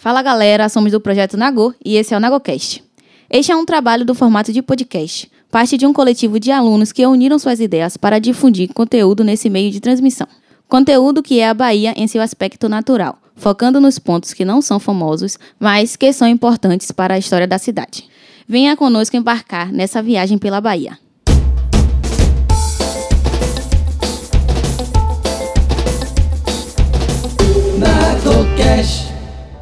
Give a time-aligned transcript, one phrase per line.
[0.00, 2.82] Fala galera, somos do projeto Nagô e esse é o Nagocast.
[3.28, 7.06] Este é um trabalho do formato de podcast, parte de um coletivo de alunos que
[7.06, 10.26] uniram suas ideias para difundir conteúdo nesse meio de transmissão.
[10.66, 14.80] Conteúdo que é a Bahia em seu aspecto natural, focando nos pontos que não são
[14.80, 18.08] famosos, mas que são importantes para a história da cidade.
[18.48, 20.98] Venha conosco embarcar nessa viagem pela Bahia.
[27.76, 29.09] Nagocast.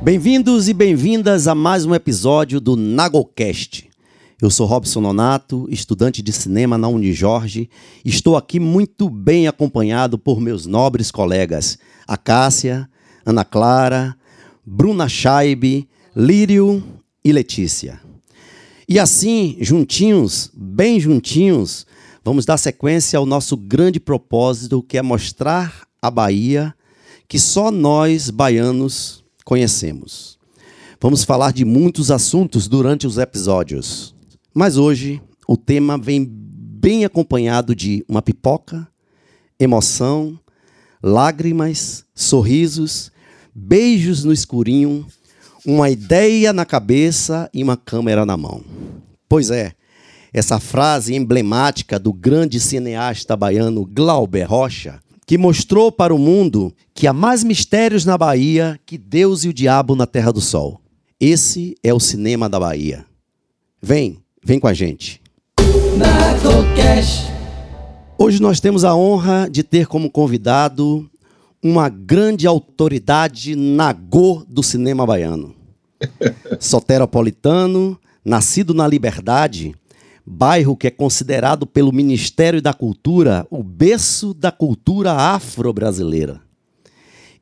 [0.08, 3.90] Bem-vindos e bem-vindas a mais um episódio do Nagocast.
[4.40, 7.68] Eu sou Robson Nonato, estudante de cinema na Unijorge.
[8.02, 12.88] Estou aqui muito bem acompanhado por meus nobres colegas Acácia,
[13.22, 14.16] Ana Clara,
[14.64, 16.82] Bruna Scheibe, Lírio
[17.22, 18.00] e Letícia.
[18.88, 21.86] E assim, juntinhos, bem juntinhos,
[22.24, 26.74] vamos dar sequência ao nosso grande propósito que é mostrar a Bahia
[27.28, 30.38] que só nós baianos conhecemos.
[31.00, 34.14] Vamos falar de muitos assuntos durante os episódios,
[34.52, 38.86] mas hoje o tema vem bem acompanhado de uma pipoca,
[39.58, 40.38] emoção,
[41.02, 43.10] lágrimas, sorrisos,
[43.54, 45.06] beijos no escurinho,
[45.64, 48.62] uma ideia na cabeça e uma câmera na mão.
[49.26, 49.72] Pois é,
[50.30, 57.06] essa frase emblemática do grande cineasta baiano Glauber Rocha que mostrou para o mundo que
[57.06, 60.80] há mais mistérios na Bahia que Deus e o diabo na Terra do Sol.
[61.20, 63.04] Esse é o cinema da Bahia.
[63.80, 65.20] Vem, vem com a gente.
[68.16, 71.06] Hoje nós temos a honra de ter como convidado
[71.62, 75.54] uma grande autoridade nagô do cinema baiano.
[76.58, 79.74] Soteropolitano, nascido na Liberdade,
[80.28, 86.40] bairro que é considerado pelo Ministério da Cultura o berço da cultura afro-brasileira.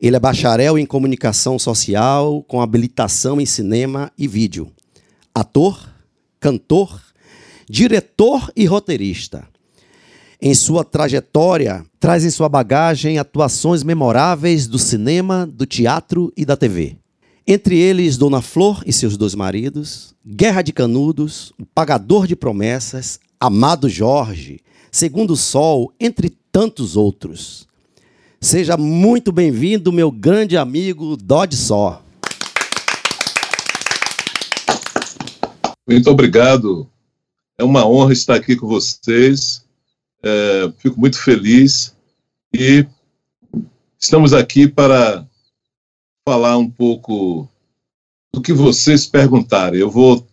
[0.00, 4.70] Ele é bacharel em comunicação social, com habilitação em cinema e vídeo.
[5.34, 5.88] Ator,
[6.38, 7.00] cantor,
[7.68, 9.48] diretor e roteirista.
[10.40, 16.56] Em sua trajetória, traz em sua bagagem atuações memoráveis do cinema, do teatro e da
[16.56, 16.98] TV.
[17.48, 23.20] Entre eles, Dona Flor e seus dois maridos, Guerra de Canudos, O Pagador de Promessas,
[23.38, 24.58] Amado Jorge,
[24.90, 27.68] Segundo Sol, entre tantos outros.
[28.40, 32.02] Seja muito bem-vindo, meu grande amigo Dodge Só.
[35.86, 36.90] Muito obrigado.
[37.56, 39.64] É uma honra estar aqui com vocês.
[40.20, 41.94] É, fico muito feliz
[42.52, 42.84] e
[44.00, 45.24] estamos aqui para
[46.28, 47.48] falar um pouco
[48.34, 49.78] do que vocês perguntarem.
[49.78, 50.26] Eu vou,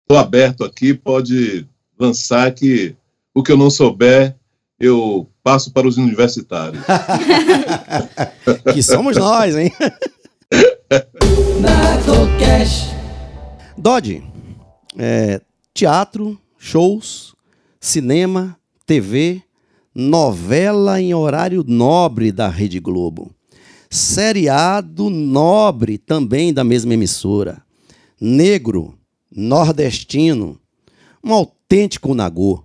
[0.00, 1.66] estou aberto aqui, pode
[1.98, 2.96] lançar que
[3.34, 4.34] o que eu não souber,
[4.80, 6.82] eu passo para os universitários.
[8.72, 9.70] que somos nós, hein?
[13.76, 14.24] Dodge,
[14.96, 15.42] é,
[15.74, 17.34] teatro, shows,
[17.78, 18.56] cinema,
[18.86, 19.42] TV,
[19.94, 23.30] novela em horário nobre da Rede Globo
[23.94, 27.62] seriado nobre também da mesma emissora.
[28.20, 28.98] Negro,
[29.30, 30.58] nordestino,
[31.22, 32.64] um autêntico nagô.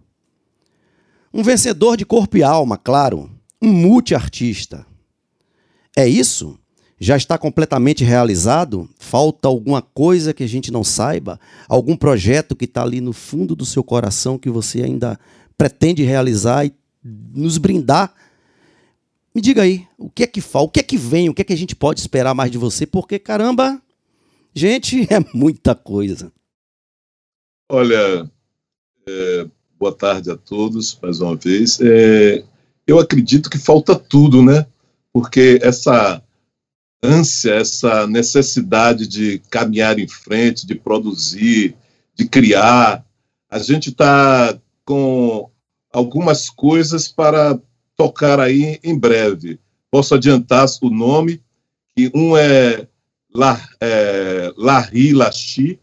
[1.31, 3.29] Um vencedor de corpo e alma, claro,
[3.61, 4.85] um multiartista.
[5.95, 6.57] É isso?
[6.99, 8.89] Já está completamente realizado?
[8.97, 11.39] Falta alguma coisa que a gente não saiba?
[11.67, 15.19] Algum projeto que está ali no fundo do seu coração que você ainda
[15.55, 16.73] pretende realizar e
[17.03, 18.13] nos brindar
[19.33, 21.41] me diga aí, o que é que falta, o que é que vem, o que
[21.41, 22.85] é que a gente pode esperar mais de você?
[22.85, 23.81] Porque, caramba,
[24.53, 26.31] gente, é muita coisa.
[27.69, 28.29] Olha,
[29.07, 29.47] é,
[29.77, 31.79] boa tarde a todos mais uma vez.
[31.81, 32.43] É,
[32.87, 34.65] eu acredito que falta tudo, né?
[35.13, 36.21] Porque essa
[37.03, 41.75] ânsia, essa necessidade de caminhar em frente, de produzir,
[42.15, 43.05] de criar,
[43.49, 45.49] a gente está com
[45.93, 47.59] algumas coisas para
[47.99, 49.59] tocar aí em breve.
[49.91, 51.43] Posso adiantar o nome,
[51.93, 52.87] que um é,
[53.35, 55.77] La, é Larry Lachi,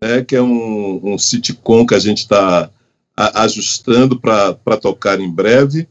[0.00, 2.70] né, que é um, um sitcom que a gente está
[3.14, 5.86] ajustando para tocar em breve,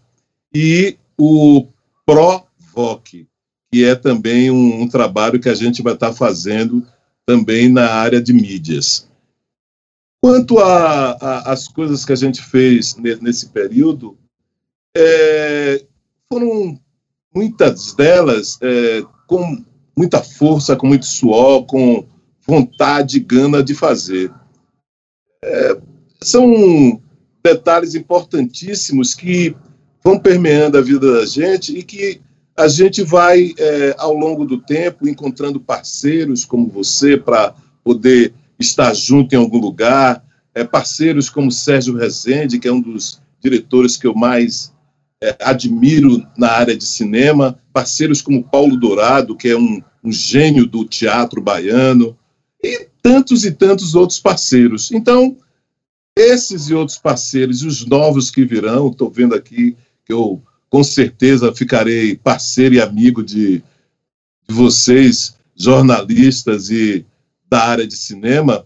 [0.51, 1.67] e o
[2.03, 3.27] Provoque,
[3.71, 6.83] que é também um, um trabalho que a gente vai estar tá fazendo
[7.27, 9.07] também na área de mídias.
[10.19, 14.17] Quanto às coisas que a gente fez nesse período,
[14.99, 15.85] é,
[16.27, 16.77] foram
[17.33, 19.63] muitas delas é, com
[19.97, 22.05] muita força, com muito suor, com
[22.45, 24.31] vontade e gana de fazer.
[25.43, 25.77] É,
[26.21, 27.01] são
[27.41, 29.55] detalhes importantíssimos que
[30.03, 32.21] vão permeando a vida da gente e que
[32.57, 38.93] a gente vai, é, ao longo do tempo, encontrando parceiros como você para poder estar
[38.93, 40.21] junto em algum lugar,
[40.53, 44.73] é, parceiros como Sérgio Rezende, que é um dos diretores que eu mais
[45.21, 50.66] é, admiro na área de cinema, parceiros como Paulo Dourado, que é um, um gênio
[50.66, 52.18] do teatro baiano,
[52.63, 54.92] e tantos e tantos outros parceiros.
[54.92, 55.38] Então,
[56.18, 59.75] esses e outros parceiros, e os novos que virão, estou vendo aqui
[60.06, 63.57] que eu com certeza ficarei parceiro e amigo de,
[64.48, 67.06] de vocês, jornalistas e
[67.50, 68.66] da área de cinema,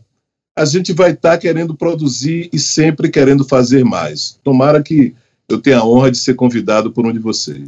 [0.56, 4.40] a gente vai estar tá querendo produzir e sempre querendo fazer mais.
[4.44, 5.16] Tomara que
[5.54, 7.68] eu tenha a honra de ser convidado por um de vocês.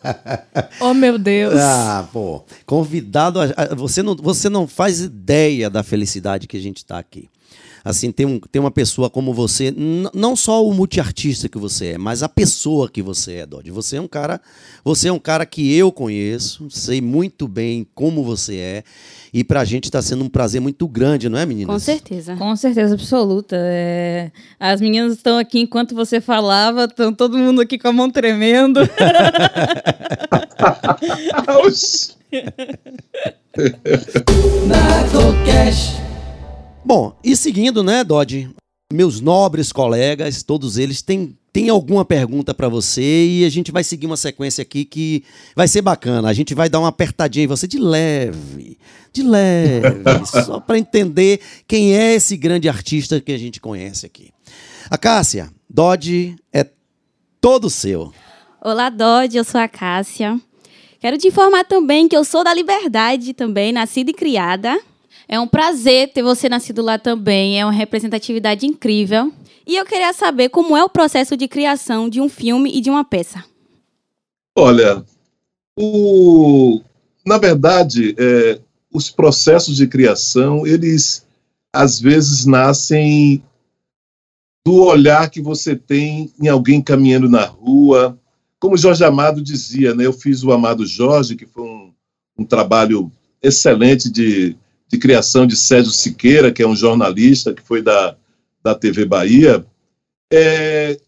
[0.80, 1.54] oh, meu Deus.
[1.56, 2.44] Ah, pô.
[2.64, 3.40] Convidado.
[3.40, 7.28] A, você, não, você não faz ideia da felicidade que a gente está aqui.
[7.84, 9.74] Assim, tem, um, tem uma pessoa como você,
[10.14, 13.70] não só o multiartista que você é, mas a pessoa que você é, Dodge.
[13.70, 14.40] Você é um cara,
[14.84, 18.84] você é um cara que eu conheço, sei muito bem como você é.
[19.32, 21.72] E pra gente está sendo um prazer muito grande, não é, meninas?
[21.72, 22.34] Com certeza.
[22.36, 23.56] Com certeza absoluta.
[23.56, 24.32] É...
[24.58, 28.80] As meninas estão aqui enquanto você falava, estão todo mundo aqui com a mão tremendo.
[34.66, 36.00] Nagocast.
[36.84, 38.48] Bom, e seguindo, né, Dodge?
[38.92, 43.84] Meus nobres colegas, todos eles têm, têm alguma pergunta para você e a gente vai
[43.84, 45.22] seguir uma sequência aqui que
[45.54, 46.28] vai ser bacana.
[46.28, 48.78] A gente vai dar uma apertadinha em você de leve,
[49.12, 50.02] de leve,
[50.44, 54.32] só para entender quem é esse grande artista que a gente conhece aqui.
[54.90, 56.66] A Cássia, Dodge é
[57.40, 58.12] todo seu.
[58.60, 60.40] Olá, Dodge, eu sou a Cássia.
[60.98, 64.80] Quero te informar também que eu sou da Liberdade também, nascida e criada.
[65.32, 69.32] É um prazer ter você nascido lá também, é uma representatividade incrível.
[69.64, 72.90] E eu queria saber como é o processo de criação de um filme e de
[72.90, 73.44] uma peça.
[74.58, 75.04] Olha,
[75.78, 76.80] o...
[77.24, 78.60] na verdade, é,
[78.92, 81.24] os processos de criação, eles
[81.72, 83.40] às vezes nascem
[84.66, 88.18] do olhar que você tem em alguém caminhando na rua.
[88.58, 90.06] Como Jorge Amado dizia, né?
[90.06, 91.92] eu fiz o Amado Jorge, que foi um,
[92.36, 94.56] um trabalho excelente de
[94.90, 98.16] de criação de Sérgio Siqueira, que é um jornalista que foi da,
[98.62, 99.64] da TV Bahia,
[100.32, 100.98] é,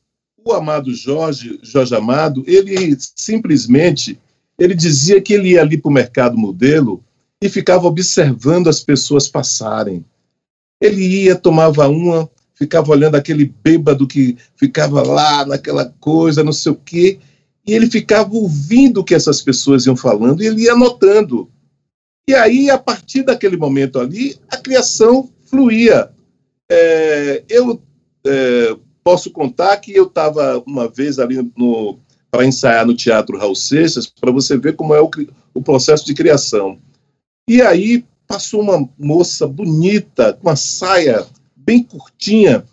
[0.44, 4.18] o Amado Jorge, Jorge Amado, ele simplesmente
[4.58, 7.02] ele dizia que ele ia ali para o mercado modelo
[7.40, 10.04] e ficava observando as pessoas passarem.
[10.80, 16.70] Ele ia, tomava uma, ficava olhando aquele bêbado que ficava lá naquela coisa, não sei
[16.70, 17.18] o quê,
[17.66, 21.50] e ele ficava ouvindo o que essas pessoas iam falando e ele ia anotando.
[22.28, 26.10] E aí, a partir daquele momento ali, a criação fluía.
[26.70, 27.82] É, eu
[28.24, 31.36] é, posso contar que eu estava uma vez ali
[32.30, 35.10] para ensaiar no Teatro Raul Seixas, para você ver como é o,
[35.52, 36.78] o processo de criação.
[37.48, 42.64] E aí passou uma moça bonita, com uma saia bem curtinha,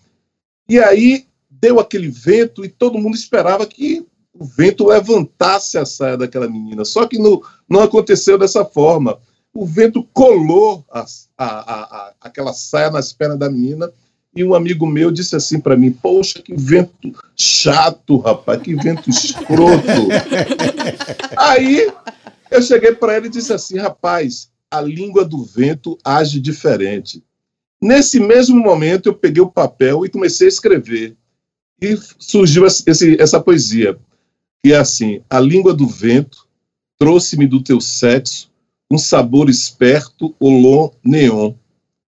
[0.69, 6.15] e aí deu aquele vento e todo mundo esperava que o vento levantasse a saia
[6.15, 6.85] daquela menina.
[6.85, 9.19] Só que no, não aconteceu dessa forma
[9.53, 11.05] o vento colou a,
[11.37, 13.91] a, a, aquela saia nas pernas da menina
[14.35, 19.09] e um amigo meu disse assim para mim: Poxa, que vento chato, rapaz, que vento
[19.09, 20.07] escroto.
[21.37, 21.91] Aí
[22.51, 27.23] eu cheguei para ele e disse assim: Rapaz, a língua do vento age diferente.
[27.81, 31.15] Nesse mesmo momento, eu peguei o papel e comecei a escrever.
[31.81, 33.97] E surgiu esse, essa poesia,
[34.63, 36.47] que é assim: A língua do vento
[36.99, 38.48] trouxe-me do teu sexo
[38.91, 41.53] um sabor esperto Olon Neon,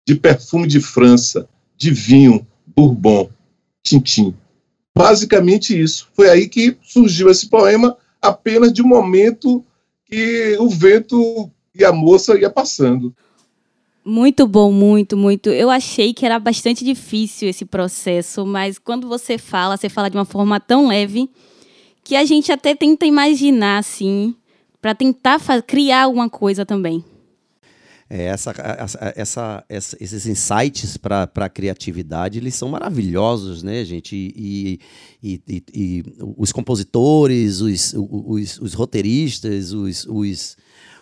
[0.08, 1.48] de perfume de França,
[1.78, 2.46] de vinho,
[2.76, 3.30] Bourbon,
[3.84, 4.34] Tintim.
[4.96, 6.10] Basicamente isso.
[6.14, 9.64] Foi aí que surgiu esse poema, apenas de um momento
[10.06, 13.14] que o vento e a moça ia passando.
[14.04, 15.50] Muito bom, muito, muito.
[15.50, 20.18] Eu achei que era bastante difícil esse processo, mas quando você fala, você fala de
[20.18, 21.30] uma forma tão leve
[22.04, 24.36] que a gente até tenta imaginar assim
[24.82, 27.04] para tentar criar alguma coisa também.
[28.14, 28.54] É, essa,
[29.16, 34.14] essa, essa, esses insights para a criatividade eles são maravilhosos, né, gente?
[34.14, 34.82] E,
[35.24, 36.04] e, e, e
[36.38, 40.58] os compositores, os, os, os roteiristas, os, os,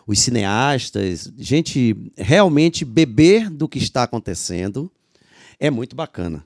[0.06, 4.92] os cineastas, gente, realmente beber do que está acontecendo
[5.60, 6.46] é muito bacana.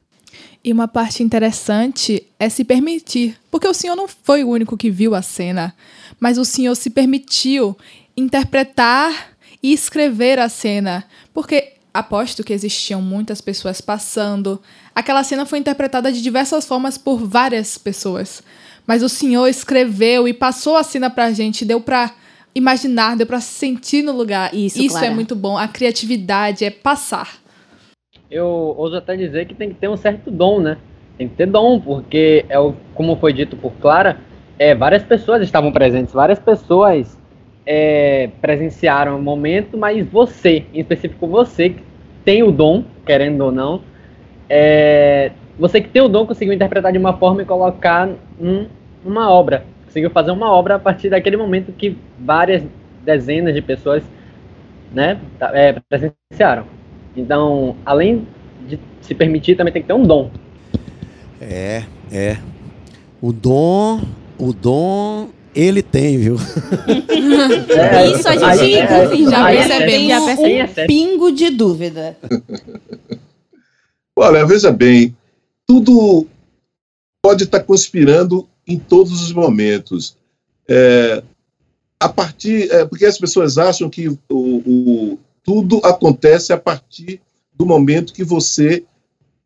[0.64, 4.90] E uma parte interessante é se permitir, porque o senhor não foi o único que
[4.90, 5.76] viu a cena,
[6.20, 7.78] mas o senhor se permitiu
[8.16, 14.62] interpretar e escrever a cena, porque aposto que existiam muitas pessoas passando.
[14.96, 18.42] Aquela cena foi interpretada de diversas formas por várias pessoas.
[18.86, 22.12] Mas o senhor escreveu e passou a cena pra gente, deu pra
[22.56, 24.54] imaginar, deu pra sentir no lugar.
[24.54, 25.08] Isso, Isso Clara.
[25.08, 25.58] é muito bom.
[25.58, 27.43] A criatividade é passar.
[28.34, 30.78] Eu ouso até dizer que tem que ter um certo dom, né?
[31.20, 34.18] Tem que ter dom, porque é o, como foi dito por Clara,
[34.58, 37.16] é, várias pessoas estavam presentes, várias pessoas
[37.64, 41.84] é, presenciaram o momento, mas você, em específico você, que
[42.26, 43.82] tem o dom, querendo ou não,
[44.50, 48.10] é, você que tem o dom conseguiu interpretar de uma forma e colocar
[48.40, 48.68] num,
[49.04, 49.64] numa obra.
[49.86, 52.64] Conseguiu fazer uma obra a partir daquele momento que várias
[53.06, 54.04] dezenas de pessoas
[54.92, 56.66] né, tá- é, presenciaram.
[57.16, 58.28] Então, além
[58.68, 60.32] de se permitir, também tem que ter um dom.
[61.40, 62.38] É, é.
[63.22, 64.02] O dom,
[64.38, 66.36] o dom, ele tem, viu?
[67.70, 70.78] É, Isso a gente aí- é- confirma, já é percebemos, Aí percebemos.
[70.78, 70.86] é.
[70.88, 72.18] Pingo de dúvida.
[74.16, 75.16] Olha, veja bem,
[75.68, 76.28] tudo
[77.22, 80.16] pode estar conspirando em todos os momentos.
[80.68, 81.24] É,
[82.00, 87.22] a partir, é, porque as pessoas acham que o, o- tudo acontece a partir
[87.54, 88.84] do momento que você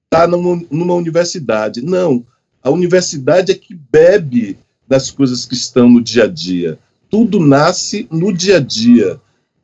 [0.05, 1.81] está numa, numa universidade.
[1.81, 2.25] Não,
[2.63, 6.79] a universidade é que bebe das coisas que estão no dia a dia.
[7.09, 9.19] Tudo nasce no dia a dia.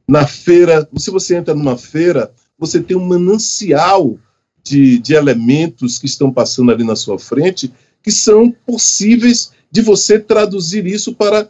[0.07, 4.17] Na feira, se você entra numa feira, você tem um manancial
[4.63, 7.71] de, de elementos que estão passando ali na sua frente
[8.01, 11.49] que são possíveis de você traduzir isso para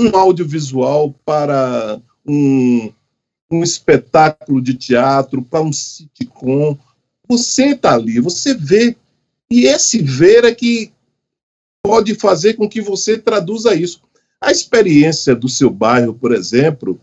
[0.00, 2.90] um audiovisual, para um,
[3.50, 6.76] um espetáculo de teatro, para um sitcom.
[7.28, 8.96] Você está ali, você vê.
[9.50, 10.92] E esse ver é que
[11.82, 14.02] pode fazer com que você traduza isso.
[14.40, 17.00] A experiência do seu bairro, por exemplo,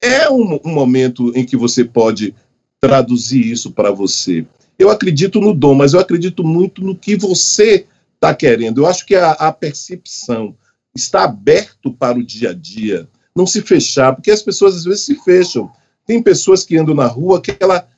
[0.00, 2.34] é um, um momento em que você pode
[2.80, 4.46] traduzir isso para você.
[4.78, 8.80] Eu acredito no dom, mas eu acredito muito no que você está querendo.
[8.80, 10.54] Eu acho que a, a percepção
[10.94, 13.08] está aberto para o dia a dia,
[13.38, 15.70] não se fechar, porque as pessoas às vezes se fecham.
[16.04, 17.88] Tem pessoas que andam na rua que ela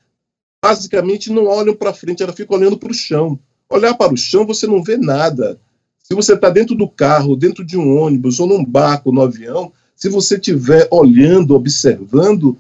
[0.62, 3.40] basicamente não olham para frente, ela fica olhando para o chão.
[3.70, 5.59] Olhar para o chão, você não vê nada.
[6.02, 9.73] Se você está dentro do carro, dentro de um ônibus, ou num barco, no avião,
[9.97, 12.59] se você estiver olhando, observando,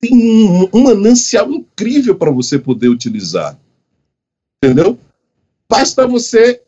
[0.00, 3.58] tem um, um manancial incrível para você poder utilizar.
[4.62, 4.98] Entendeu?
[5.68, 6.62] Basta você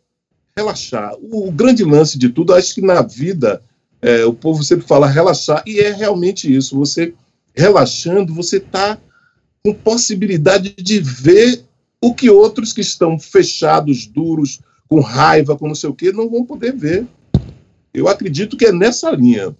[0.54, 1.14] relaxar.
[1.18, 3.62] O, o grande lance de tudo, acho que na vida,
[4.06, 6.78] é, o povo sempre fala relaxar, e é realmente isso.
[6.78, 7.12] Você
[7.52, 8.96] relaxando, você está
[9.64, 11.64] com possibilidade de ver
[12.00, 16.30] o que outros que estão fechados, duros, com raiva, com não sei o quê, não
[16.30, 17.04] vão poder ver.
[17.92, 19.52] Eu acredito que é nessa linha.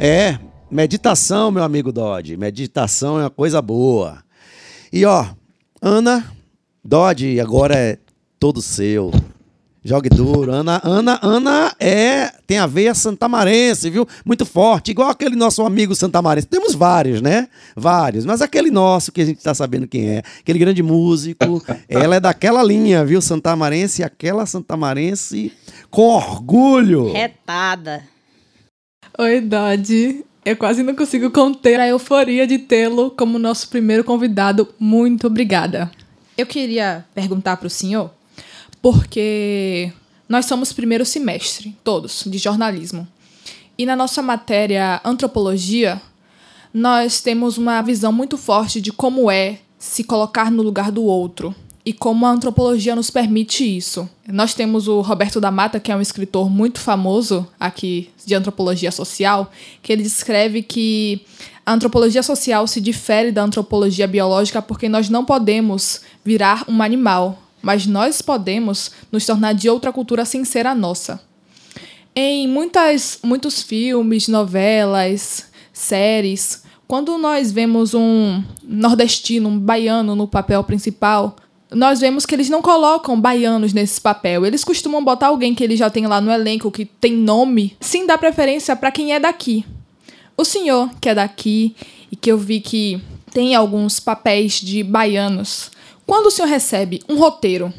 [0.00, 0.36] É,
[0.68, 2.36] meditação, meu amigo Dodge.
[2.36, 4.18] Meditação é uma coisa boa.
[4.92, 5.26] E ó,
[5.80, 6.28] Ana,
[6.84, 7.98] Dodge agora é
[8.40, 9.12] todo seu.
[9.82, 10.52] Jogue duro.
[10.52, 14.06] Ana, Ana, Ana é tem a veia santamarense, viu?
[14.24, 16.46] Muito forte, igual aquele nosso amigo santamarense.
[16.46, 17.48] Temos vários, né?
[17.74, 22.16] Vários, mas aquele nosso que a gente tá sabendo quem é, aquele grande músico, ela
[22.16, 23.22] é daquela linha, viu?
[23.22, 25.52] Santamarense, aquela santamarense
[25.90, 27.12] com orgulho.
[27.12, 28.02] Retada.
[29.18, 30.24] Oi, Dodge.
[30.44, 34.68] Eu quase não consigo conter a euforia de tê-lo como nosso primeiro convidado.
[34.78, 35.90] Muito obrigada.
[36.36, 38.10] Eu queria perguntar para o senhor,
[38.82, 39.92] porque
[40.28, 43.06] nós somos primeiro semestre, todos, de jornalismo.
[43.76, 46.00] E na nossa matéria antropologia,
[46.72, 51.54] nós temos uma visão muito forte de como é se colocar no lugar do outro
[51.84, 54.08] e como a antropologia nos permite isso.
[54.28, 58.92] Nós temos o Roberto da Mata, que é um escritor muito famoso aqui de antropologia
[58.92, 59.50] social,
[59.82, 61.22] que ele descreve que
[61.64, 67.42] a antropologia social se difere da antropologia biológica porque nós não podemos virar um animal,
[67.62, 71.20] mas nós podemos nos tornar de outra cultura sem ser a nossa.
[72.14, 80.64] Em muitas, muitos filmes, novelas, séries, quando nós vemos um nordestino, um baiano no papel
[80.64, 81.36] principal,
[81.70, 84.44] nós vemos que eles não colocam baianos nesse papel.
[84.44, 88.06] Eles costumam botar alguém que eles já tem lá no elenco, que tem nome, sem
[88.06, 89.64] dar preferência para quem é daqui.
[90.36, 91.76] O senhor, que é daqui
[92.10, 93.00] e que eu vi que
[93.32, 95.70] tem alguns papéis de baianos,
[96.10, 97.72] quando o senhor recebe um roteiro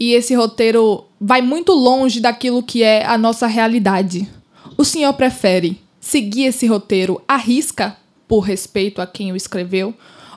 [0.00, 4.26] e esse roteiro vai muito longe daquilo que é a nossa realidade,
[4.78, 9.92] o senhor prefere seguir esse roteiro à risca por respeito a quem o escreveu,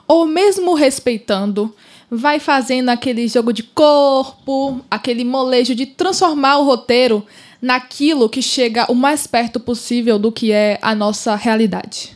[0.06, 1.74] ou mesmo respeitando,
[2.10, 7.24] vai fazendo aquele jogo de corpo, aquele molejo de transformar o roteiro
[7.60, 12.14] naquilo que chega o mais perto possível do que é a nossa realidade.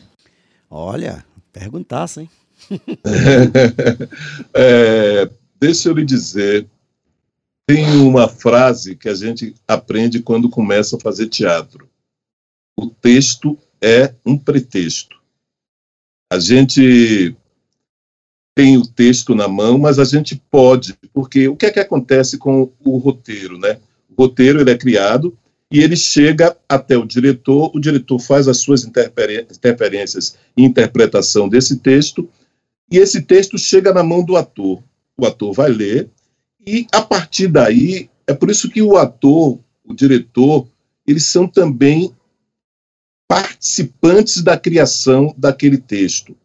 [0.69, 2.29] Olha, perguntasse, hein?
[4.53, 5.29] É,
[5.59, 6.67] deixa eu lhe dizer,
[7.65, 11.89] tem uma frase que a gente aprende quando começa a fazer teatro.
[12.77, 15.17] O texto é um pretexto.
[16.31, 17.35] A gente
[18.55, 22.37] tem o texto na mão, mas a gente pode, porque o que é que acontece
[22.37, 23.79] com o roteiro, né?
[24.09, 25.37] O roteiro ele é criado
[25.71, 31.79] e ele chega até o diretor, o diretor faz as suas interferências e interpretação desse
[31.79, 32.29] texto,
[32.93, 34.81] e esse texto chega na mão do ator.
[35.17, 36.09] O ator vai ler,
[36.65, 40.67] e a partir daí, é por isso que o ator, o diretor,
[41.05, 42.15] eles são também
[43.27, 46.35] participantes da criação daquele texto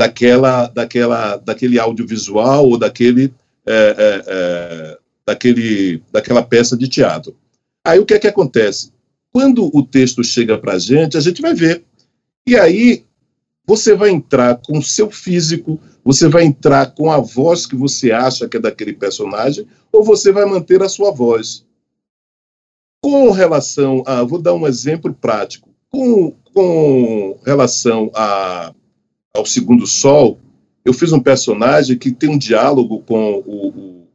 [0.00, 3.34] daquela, daquela, daquele audiovisual ou daquele,
[3.66, 7.36] é, é, é, daquele, daquela peça de teatro.
[7.84, 8.92] Aí o que é que acontece?
[9.30, 11.84] Quando o texto chega para a gente, a gente vai ver.
[12.46, 13.04] E aí
[13.66, 18.10] você vai entrar com o seu físico, você vai entrar com a voz que você
[18.10, 21.64] acha que é daquele personagem, ou você vai manter a sua voz.
[23.02, 24.22] Com relação a.
[24.22, 25.70] Vou dar um exemplo prático.
[25.90, 28.74] Com, com relação a
[29.34, 30.38] ao Segundo Sol,
[30.84, 34.08] eu fiz um personagem que tem um diálogo com o, o,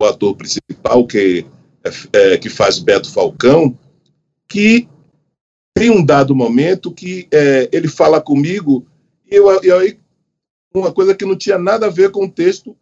[0.00, 1.44] o ator principal, que,
[1.84, 3.76] é, é, que faz Beto Falcão,
[4.48, 4.88] que
[5.80, 8.86] tem um dado momento que é, ele fala comigo
[9.26, 9.96] e eu, eu,
[10.74, 12.76] uma coisa que não tinha nada a ver com o texto,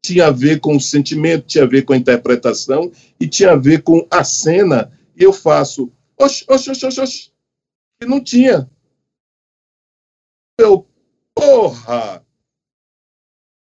[0.00, 3.56] tinha a ver com o sentimento, tinha a ver com a interpretação e tinha a
[3.56, 4.96] ver com a cena.
[5.16, 7.32] E eu faço, oxe, oxe, oxe, oxe.
[8.00, 8.70] E não tinha.
[10.56, 10.86] Eu,
[11.34, 12.24] porra!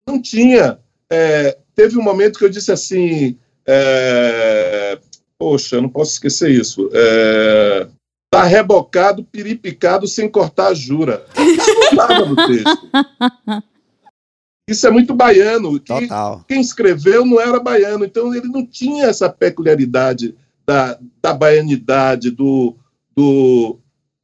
[0.08, 0.80] Não tinha.
[1.08, 5.00] É, teve um momento que eu disse assim, é,
[5.38, 6.90] poxa, eu não posso esquecer isso.
[6.92, 7.88] É,
[8.32, 11.26] tá rebocado, piripicado, sem cortar a jura.
[11.38, 12.90] Isso não estava no texto.
[14.70, 15.78] Isso é muito baiano.
[15.78, 16.46] Que Total.
[16.48, 20.34] Quem escreveu não era baiano, então ele não tinha essa peculiaridade
[20.66, 22.78] da, da baianidade, do,
[23.14, 23.78] do,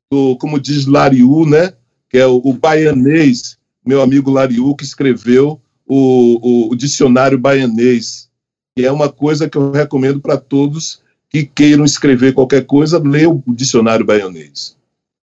[0.10, 1.74] do, como diz Lariu, né?
[2.10, 8.30] que é o, o baianês, meu amigo Lariu, que escreveu o, o, o dicionário baianês,
[8.76, 13.30] que é uma coisa que eu recomendo para todos que queiram escrever qualquer coisa, leia
[13.30, 14.78] o dicionário baianês.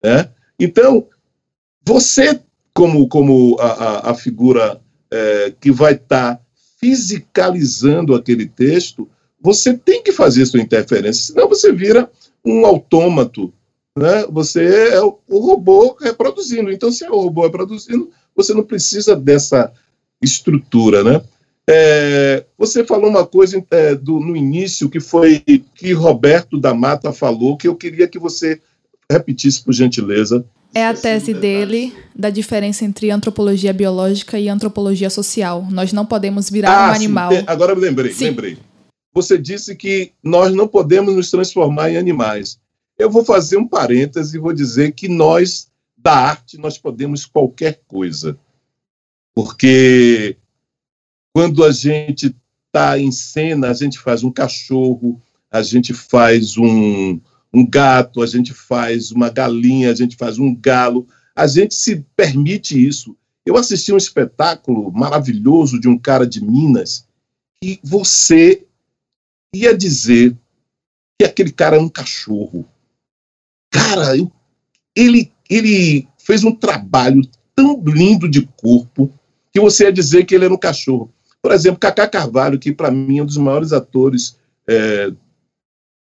[0.02, 0.28] Né?
[0.58, 1.06] Então,
[1.84, 2.40] você,
[2.74, 6.42] como, como a, a, a figura é, que vai estar tá
[6.80, 9.08] fisicalizando aquele texto,
[9.40, 12.10] você tem que fazer sua interferência, senão você vira
[12.44, 13.52] um autômato
[13.96, 14.26] né?
[14.30, 16.70] Você é o, o robô reproduzindo.
[16.70, 19.72] Então, se é o robô reproduzindo, você não precisa dessa
[20.20, 21.22] estrutura, né?
[21.68, 25.38] É, você falou uma coisa é, do, no início que foi
[25.74, 28.60] que Roberto da Mata falou que eu queria que você
[29.10, 30.44] repetisse por gentileza.
[30.74, 35.66] É a tese dele da diferença entre antropologia biológica e antropologia social.
[35.70, 37.32] Nós não podemos virar ah, um animal.
[37.32, 38.24] Sim, agora eu lembrei, sim.
[38.26, 38.58] lembrei.
[39.14, 42.58] Você disse que nós não podemos nos transformar em animais.
[42.98, 47.80] Eu vou fazer um parêntese e vou dizer que nós, da arte, nós podemos qualquer
[47.86, 48.38] coisa.
[49.34, 50.36] Porque
[51.32, 52.34] quando a gente
[52.66, 57.20] está em cena, a gente faz um cachorro, a gente faz um,
[57.52, 62.04] um gato, a gente faz uma galinha, a gente faz um galo, a gente se
[62.16, 63.16] permite isso.
[63.44, 67.06] Eu assisti um espetáculo maravilhoso de um cara de Minas
[67.62, 68.64] e você
[69.54, 70.36] ia dizer
[71.18, 72.66] que aquele cara é um cachorro.
[73.70, 74.12] Cara,
[74.94, 77.22] ele, ele fez um trabalho
[77.54, 79.12] tão lindo de corpo
[79.52, 81.12] que você ia dizer que ele era um cachorro.
[81.42, 85.10] Por exemplo, Cacá Carvalho, que para mim é um dos maiores atores é,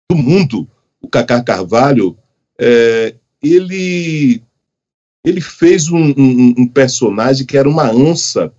[0.09, 0.69] do mundo,
[1.01, 2.17] o Cacá Carvalho,
[2.59, 4.41] é, ele,
[5.25, 8.53] ele fez um, um, um, personagem que era uma onça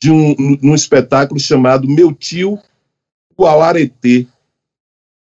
[0.00, 2.58] de um, um espetáculo chamado Meu Tio,
[3.36, 4.26] o Aretê.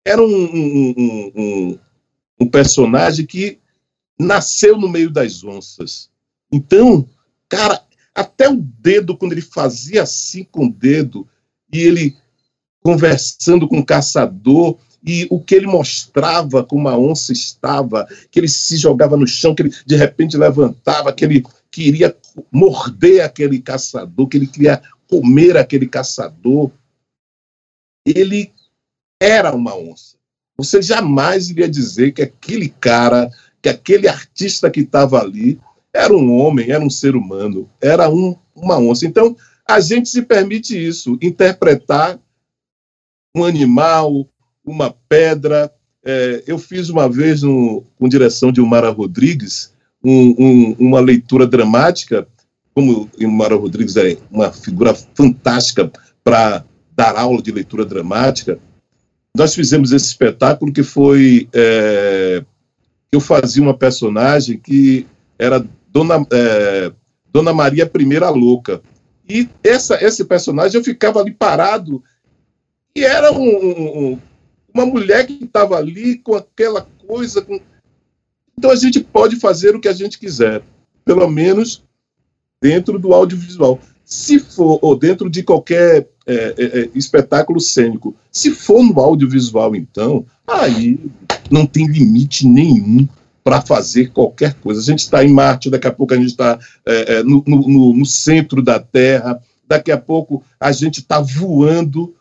[0.04, 1.78] Era um,
[2.38, 3.58] um personagem que
[4.18, 6.10] nasceu no meio das onças.
[6.52, 7.08] Então,
[7.48, 7.82] cara,
[8.14, 11.26] até o dedo, quando ele fazia assim com o dedo,
[11.72, 12.16] e ele
[12.82, 18.48] conversando com o caçador, e o que ele mostrava como a onça estava, que ele
[18.48, 22.16] se jogava no chão, que ele de repente levantava, que ele queria
[22.50, 26.70] morder aquele caçador, que ele queria comer aquele caçador.
[28.06, 28.52] Ele
[29.20, 30.16] era uma onça.
[30.56, 35.60] Você jamais iria dizer que aquele cara, que aquele artista que estava ali,
[35.94, 39.06] era um homem, era um ser humano, era um, uma onça.
[39.06, 42.18] Então, a gente se permite isso, interpretar
[43.34, 44.28] um animal,
[44.64, 45.72] uma pedra.
[46.04, 51.46] É, eu fiz uma vez, no, com direção de Umara Rodrigues, um, um, uma leitura
[51.46, 52.26] dramática,
[52.74, 55.90] como Umara Rodrigues é uma figura fantástica
[56.24, 58.58] para dar aula de leitura dramática,
[59.36, 61.48] nós fizemos esse espetáculo que foi.
[61.52, 62.44] É,
[63.10, 65.06] eu fazia uma personagem que
[65.38, 66.92] era Dona, é,
[67.32, 68.82] Dona Maria I Louca.
[69.26, 72.02] E essa, esse personagem eu ficava ali parado
[72.94, 74.18] e era um, um,
[74.74, 77.40] uma mulher que estava ali com aquela coisa.
[77.40, 77.60] Com...
[78.58, 80.62] Então a gente pode fazer o que a gente quiser,
[81.04, 81.84] pelo menos
[82.60, 83.78] dentro do audiovisual.
[84.04, 89.74] Se for, ou dentro de qualquer é, é, é espetáculo cênico, se for no audiovisual,
[89.74, 90.98] então, aí
[91.50, 93.08] não tem limite nenhum
[93.44, 94.80] para fazer qualquer coisa.
[94.80, 97.92] A gente está em Marte, daqui a pouco a gente está é, é, no, no,
[97.92, 102.16] no, centro da Terra, daqui a pouco a gente está voando.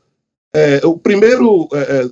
[0.54, 2.12] É, o primeiro, é, é,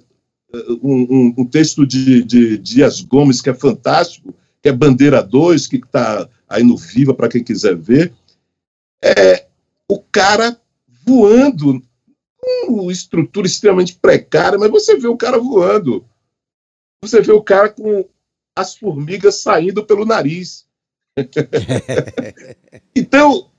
[0.82, 5.76] um, um, texto de, de Dias Gomes que é fantástico, que é Bandeira 2, que
[5.76, 8.13] está aí no Viva para quem quiser ver,
[9.04, 9.45] é
[9.89, 10.58] o cara
[11.06, 11.84] voando,
[12.67, 16.06] uma estrutura extremamente precária, mas você vê o cara voando.
[17.04, 18.06] Você vê o cara com
[18.56, 20.66] as formigas saindo pelo nariz.
[22.96, 23.50] então,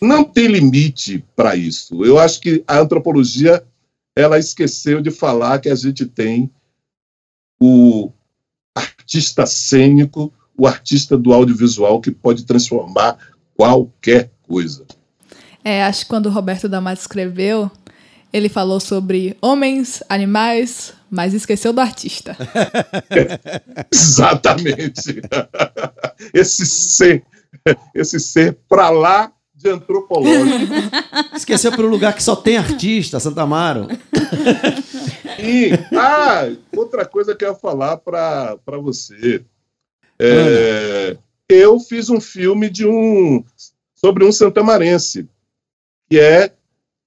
[0.00, 2.04] não tem limite para isso.
[2.04, 3.64] Eu acho que a antropologia
[4.16, 6.50] ela esqueceu de falar que a gente tem
[7.60, 8.10] o
[8.74, 13.16] artista cênico, o artista do audiovisual que pode transformar
[13.56, 14.84] qualquer coisa.
[15.64, 17.70] É, acho que quando o Roberto D'Amato escreveu,
[18.32, 22.36] ele falou sobre homens, animais, mas esqueceu do artista.
[23.92, 25.20] Exatamente.
[26.32, 27.24] Esse ser,
[27.94, 30.72] esse ser para lá de antropológico.
[31.34, 33.88] Esqueceu para um lugar que só tem artista, Santa Amaro.
[35.38, 39.44] E, ah, outra coisa que eu ia falar para você.
[40.18, 41.16] É,
[41.48, 43.44] eu fiz um filme de um
[43.94, 45.28] sobre um santamarense,
[46.08, 46.52] que é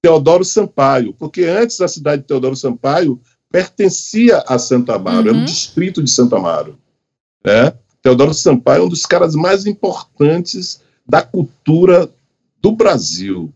[0.02, 5.28] Teodoro Sampaio, porque antes a cidade de Teodoro Sampaio pertencia a Santa Amaro, uhum.
[5.28, 6.78] era um distrito de Santa Amaro.
[7.44, 7.72] Né?
[8.02, 12.10] Teodoro Sampaio é um dos caras mais importantes da cultura
[12.60, 13.52] do Brasil.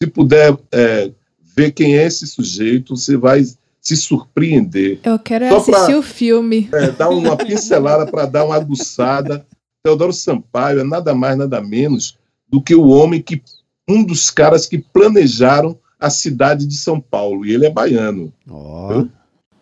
[0.00, 1.10] Se puder é,
[1.40, 3.44] ver quem é esse sujeito, você vai
[3.80, 5.00] se surpreender.
[5.04, 6.68] Eu quero Só assistir pra, o filme.
[6.72, 9.46] É, dar uma pincelada para dar uma aguçada.
[9.82, 13.42] Teodoro Sampaio é nada mais, nada menos do que o homem que
[13.88, 17.44] um dos caras que planejaram a cidade de São Paulo.
[17.44, 18.32] E ele é baiano.
[18.48, 19.06] Oh.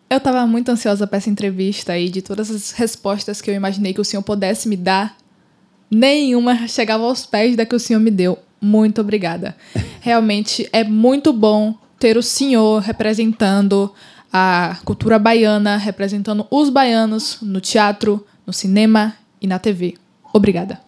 [0.09, 3.93] Eu estava muito ansiosa para essa entrevista e de todas as respostas que eu imaginei
[3.93, 5.17] que o senhor pudesse me dar,
[5.89, 8.37] nenhuma chegava aos pés da que o senhor me deu.
[8.61, 9.55] Muito obrigada.
[10.01, 13.91] Realmente é muito bom ter o senhor representando
[14.31, 19.95] a cultura baiana, representando os baianos no teatro, no cinema e na TV.
[20.33, 20.79] Obrigada.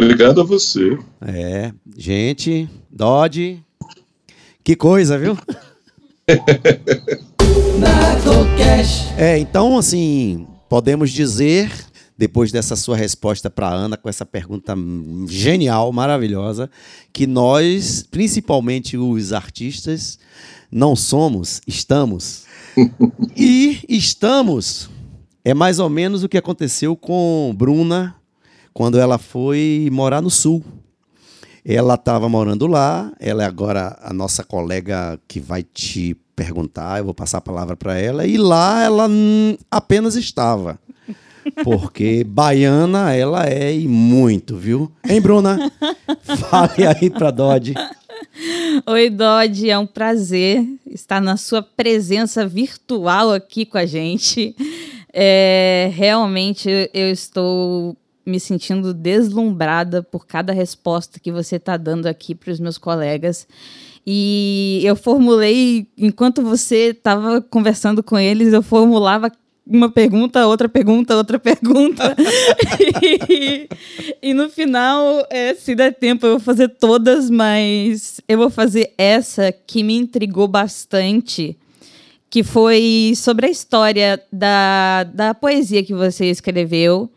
[0.00, 0.96] Obrigado a você.
[1.20, 3.60] É, gente, Dodge,
[4.62, 5.36] que coisa, viu?
[9.18, 11.72] é, então, assim, podemos dizer,
[12.16, 14.72] depois dessa sua resposta para Ana, com essa pergunta
[15.26, 16.70] genial, maravilhosa,
[17.12, 20.16] que nós, principalmente os artistas,
[20.70, 22.44] não somos, estamos.
[23.36, 24.88] e estamos.
[25.44, 28.14] É mais ou menos o que aconteceu com Bruna
[28.78, 30.62] quando ela foi morar no Sul.
[31.64, 37.06] Ela estava morando lá, ela é agora a nossa colega que vai te perguntar, eu
[37.06, 39.08] vou passar a palavra para ela, e lá ela
[39.68, 40.78] apenas estava.
[41.64, 44.92] Porque baiana ela é e muito, viu?
[45.04, 45.58] Hein, Bruna?
[46.48, 47.74] Fale aí para Dodge.
[48.86, 54.54] Oi, Dodge, é um prazer estar na sua presença virtual aqui com a gente.
[55.12, 57.96] É, realmente eu estou
[58.28, 63.48] me sentindo deslumbrada por cada resposta que você está dando aqui para os meus colegas.
[64.06, 69.32] E eu formulei, enquanto você estava conversando com eles, eu formulava
[69.66, 72.16] uma pergunta, outra pergunta, outra pergunta.
[73.28, 73.68] e,
[74.22, 78.92] e, no final, é, se der tempo, eu vou fazer todas, mas eu vou fazer
[78.96, 81.56] essa que me intrigou bastante,
[82.30, 87.10] que foi sobre a história da, da poesia que você escreveu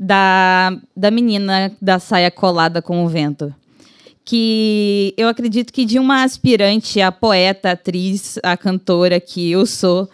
[0.00, 3.54] da, da menina da saia colada com o vento.
[4.24, 10.08] Que eu acredito que de uma aspirante a poeta, atriz, a cantora que eu sou,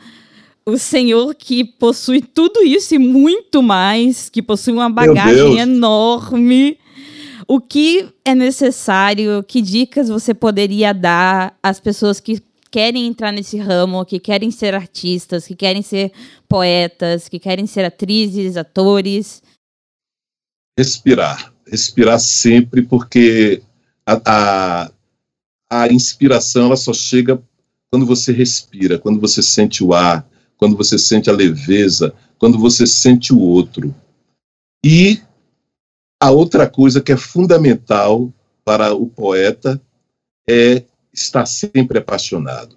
[0.64, 6.78] o senhor que possui tudo isso e muito mais, que possui uma bagagem enorme.
[7.46, 9.44] O que é necessário?
[9.46, 14.74] Que dicas você poderia dar às pessoas que querem entrar nesse ramo, que querem ser
[14.74, 16.10] artistas, que querem ser
[16.48, 19.45] poetas, que querem ser atrizes, atores?
[20.76, 21.52] Respirar.
[21.66, 23.62] Respirar sempre, porque
[24.04, 24.92] a, a,
[25.70, 27.42] a inspiração ela só chega
[27.90, 32.86] quando você respira, quando você sente o ar, quando você sente a leveza, quando você
[32.86, 33.94] sente o outro.
[34.84, 35.20] E
[36.20, 38.32] a outra coisa que é fundamental
[38.64, 39.80] para o poeta
[40.48, 42.76] é estar sempre apaixonado.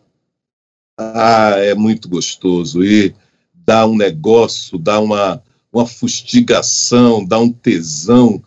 [0.97, 3.15] Ah, é muito gostoso e
[3.53, 8.41] dá um negócio, dá uma, uma fustigação, dá um tesão,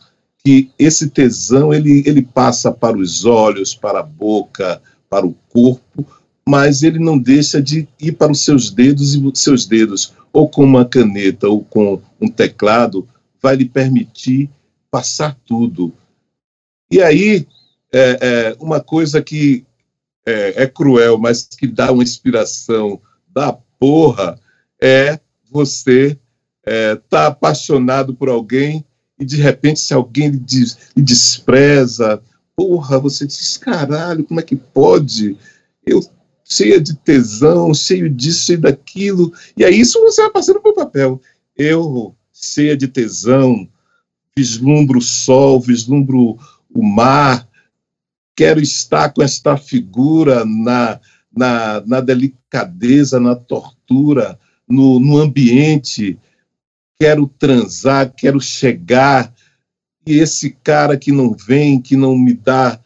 [0.44, 6.04] que esse tesão ele, ele passa para os olhos, para a boca, para o corpo,
[6.46, 10.64] mas ele não deixa de ir para os seus dedos e seus dedos, ou com
[10.64, 13.08] uma caneta ou com um teclado,
[13.40, 14.50] vai lhe permitir
[14.90, 15.92] passar tudo.
[16.90, 17.46] E aí,
[17.92, 19.64] é, é uma coisa que
[20.26, 24.38] é, é, cruel, mas que dá uma inspiração da porra,
[24.80, 25.18] é
[25.50, 26.18] você
[26.64, 28.84] é, tá apaixonado por alguém
[29.18, 32.22] e de repente se alguém lhe, diz, lhe despreza,
[32.56, 35.36] porra, você diz, caralho, como é que pode?
[35.84, 36.00] Eu
[36.44, 40.74] cheia de tesão, cheio disso, cheio daquilo, e aí isso você vai passando para o
[40.74, 41.20] papel.
[41.56, 43.68] Eu, cheia de tesão,
[44.36, 46.38] vislumbro o sol, vislumbro
[46.74, 47.48] o mar,
[48.34, 51.00] quero estar com esta figura na,
[51.34, 56.18] na, na delicadeza, na tortura, no, no ambiente,
[57.02, 59.34] quero transar, quero chegar,
[60.06, 62.78] e esse cara que não vem, que não me dá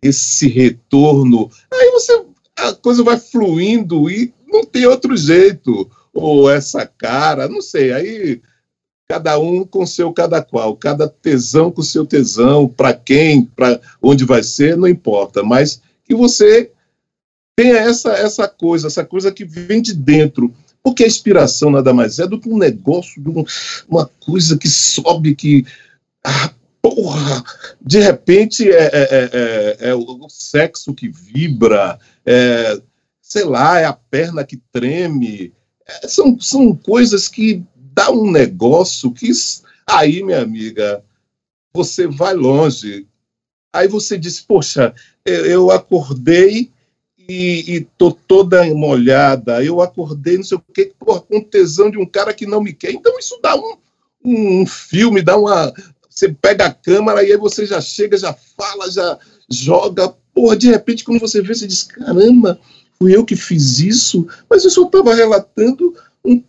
[0.00, 2.24] esse retorno, aí você
[2.56, 5.90] a coisa vai fluindo e não tem outro jeito.
[6.14, 8.40] Ou essa cara, não sei, aí
[9.06, 14.24] cada um com seu cada qual, cada tesão com seu tesão, para quem, para onde
[14.24, 16.72] vai ser, não importa, mas que você
[17.54, 22.18] tenha essa essa coisa, essa coisa que vem de dentro, porque a inspiração nada mais
[22.18, 23.44] é do que um negócio, de um,
[23.88, 25.66] uma coisa que sobe, que
[26.24, 27.44] ah, porra,
[27.80, 32.80] de repente é, é, é, é, é o sexo que vibra, é,
[33.20, 35.52] sei lá, é a perna que treme.
[35.86, 37.62] É, são, são coisas que
[37.92, 39.30] dá um negócio que
[39.86, 41.02] aí, minha amiga,
[41.72, 43.06] você vai longe.
[43.72, 46.72] Aí você diz, poxa, eu acordei
[47.30, 51.96] e, e tô toda molhada, eu acordei, não sei o quê, porra, com tesão de
[51.96, 52.90] um cara que não me quer.
[52.90, 53.76] Então isso dá um,
[54.24, 55.72] um filme, dá uma.
[56.08, 59.16] Você pega a câmera e aí você já chega, já fala, já
[59.48, 60.12] joga.
[60.34, 62.58] Porra, de repente, quando você vê, você diz: caramba,
[62.98, 66.42] fui eu que fiz isso, mas eu só estava relatando um,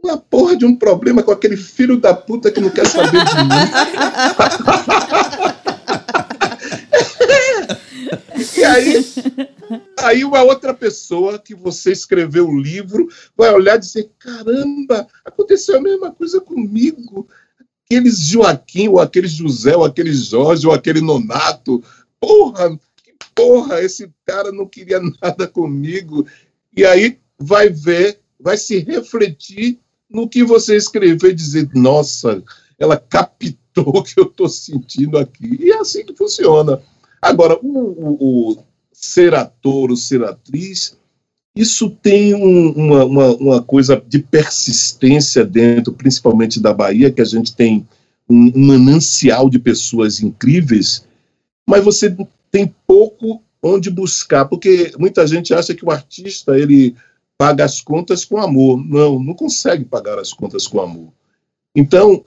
[0.00, 3.34] uma porra de um problema com aquele filho da puta que não quer saber de
[3.42, 3.48] mim.
[8.56, 9.04] e aí,
[10.04, 15.78] aí uma outra pessoa que você escreveu um livro vai olhar e dizer: caramba, aconteceu
[15.78, 17.28] a mesma coisa comigo.
[17.84, 21.82] Aqueles Joaquim, ou aquele José, ou aquele Jorge, ou aquele Nonato,
[22.20, 26.26] porra, que porra, esse cara não queria nada comigo.
[26.76, 32.42] E aí vai ver, vai se refletir no que você escreveu e dizer, nossa,
[32.78, 35.56] ela captou o que eu estou sentindo aqui.
[35.60, 36.82] E é assim que funciona.
[37.20, 38.64] Agora, o, o
[39.00, 40.98] ser ator, o ser atriz,
[41.54, 47.24] isso tem um, uma, uma, uma, coisa de persistência dentro, principalmente da Bahia, que a
[47.24, 47.86] gente tem
[48.28, 51.06] um, um manancial de pessoas incríveis,
[51.68, 52.14] mas você
[52.50, 56.96] tem pouco onde buscar, porque muita gente acha que o artista ele
[57.36, 58.84] paga as contas com amor.
[58.84, 61.12] Não, não consegue pagar as contas com amor.
[61.74, 62.24] Então,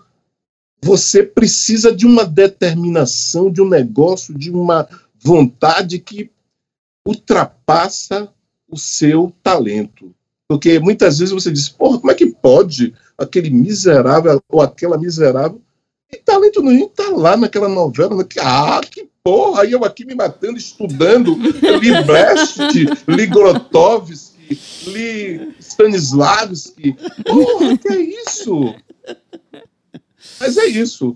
[0.82, 4.88] você precisa de uma determinação, de um negócio, de uma
[5.22, 6.32] vontade que
[7.06, 8.32] ultrapassa
[8.70, 10.14] o seu talento.
[10.48, 15.62] Porque muitas vezes você diz, porra, como é que pode aquele miserável ou aquela miserável
[16.12, 18.16] e talento nenhum está lá naquela novela.
[18.16, 18.26] Né?
[18.40, 19.66] Ah, que porra!
[19.66, 22.60] E eu aqui me matando, estudando Li Brecht,
[23.08, 26.98] Li Grotowski, Li Stanislavski.
[27.26, 28.76] Porra, que é isso?
[30.40, 31.16] Mas é isso.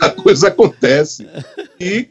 [0.00, 1.26] A coisa acontece.
[1.80, 2.10] E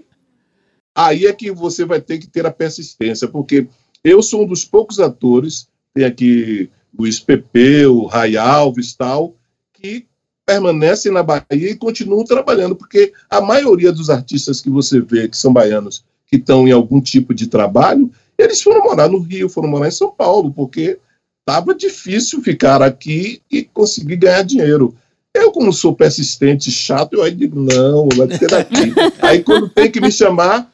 [0.95, 3.67] aí é que você vai ter que ter a persistência, porque
[4.04, 9.36] eu sou um dos poucos atores, tem aqui Luiz Pepe, o Ray Alves tal,
[9.73, 10.06] que
[10.45, 15.38] permanecem na Bahia e continuam trabalhando, porque a maioria dos artistas que você vê que
[15.38, 19.69] são baianos, que estão em algum tipo de trabalho, eles foram morar no Rio, foram
[19.69, 20.97] morar em São Paulo, porque
[21.39, 24.95] estava difícil ficar aqui e conseguir ganhar dinheiro.
[25.34, 28.93] Eu, como sou persistente, chato, eu aí digo, não, vai ter daqui.
[29.21, 30.70] aí, quando tem que me chamar,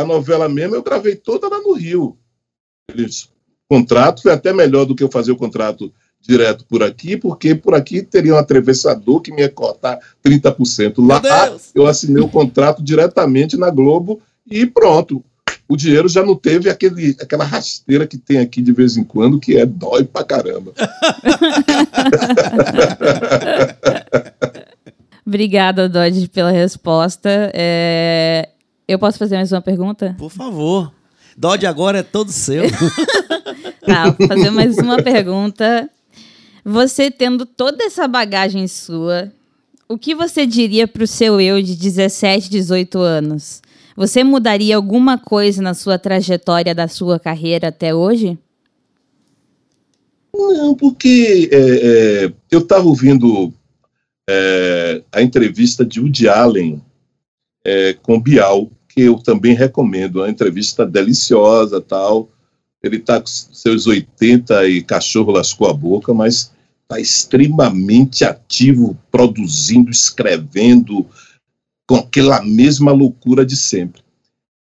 [0.00, 2.16] a novela mesmo, eu gravei toda lá no Rio.
[2.88, 3.28] Eles,
[3.70, 7.72] contrato foi até melhor do que eu fazer o contrato direto por aqui, porque por
[7.74, 10.94] aqui teria um atravessador que me ia cortar 30%.
[10.98, 11.22] Lá
[11.74, 15.24] eu assinei o contrato diretamente na Globo e pronto.
[15.68, 19.38] o dinheiro já não teve aquele, aquela rasteira que tem aqui de vez em quando,
[19.38, 20.72] que é dói pra caramba.
[25.24, 27.52] Obrigada, Dodge, pela resposta.
[27.54, 28.48] É,
[28.90, 30.16] Eu posso fazer mais uma pergunta?
[30.18, 30.92] Por favor.
[31.36, 32.64] Dodge agora é todo seu.
[33.86, 35.88] Tá, vou fazer mais uma pergunta.
[36.62, 39.32] Você tendo toda essa bagagem sua,
[39.88, 43.62] o que você diria pro seu eu de 17, 18 anos?
[43.96, 48.38] Você mudaria alguma coisa na sua trajetória da sua carreira até hoje?
[50.34, 53.52] Não, porque é, é, eu estava ouvindo
[54.28, 56.82] é, a entrevista de Woody Allen
[57.64, 62.28] é, com Bial, que eu também recomendo, uma entrevista deliciosa tal.
[62.82, 69.90] Ele está com seus 80 e cachorro lascou a boca, mas está extremamente ativo, produzindo,
[69.90, 71.06] escrevendo,
[71.86, 74.02] com aquela mesma loucura de sempre.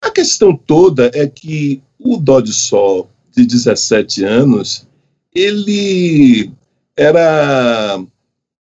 [0.02, 4.86] A questão toda é que o Dodge Sol, de 17 anos,
[5.34, 6.50] ele
[6.96, 8.02] era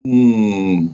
[0.04, 0.92] um.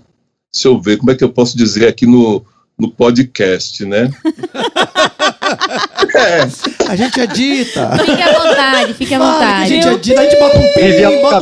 [0.52, 2.44] Deixa eu ver, como é que eu posso dizer aqui no,
[2.78, 4.10] no podcast, né?
[6.14, 6.42] é,
[6.88, 7.90] A gente edita.
[7.98, 9.68] Fique à vontade, fique à que a vontade.
[9.68, 11.36] gente edita, a gente bota um pim, bota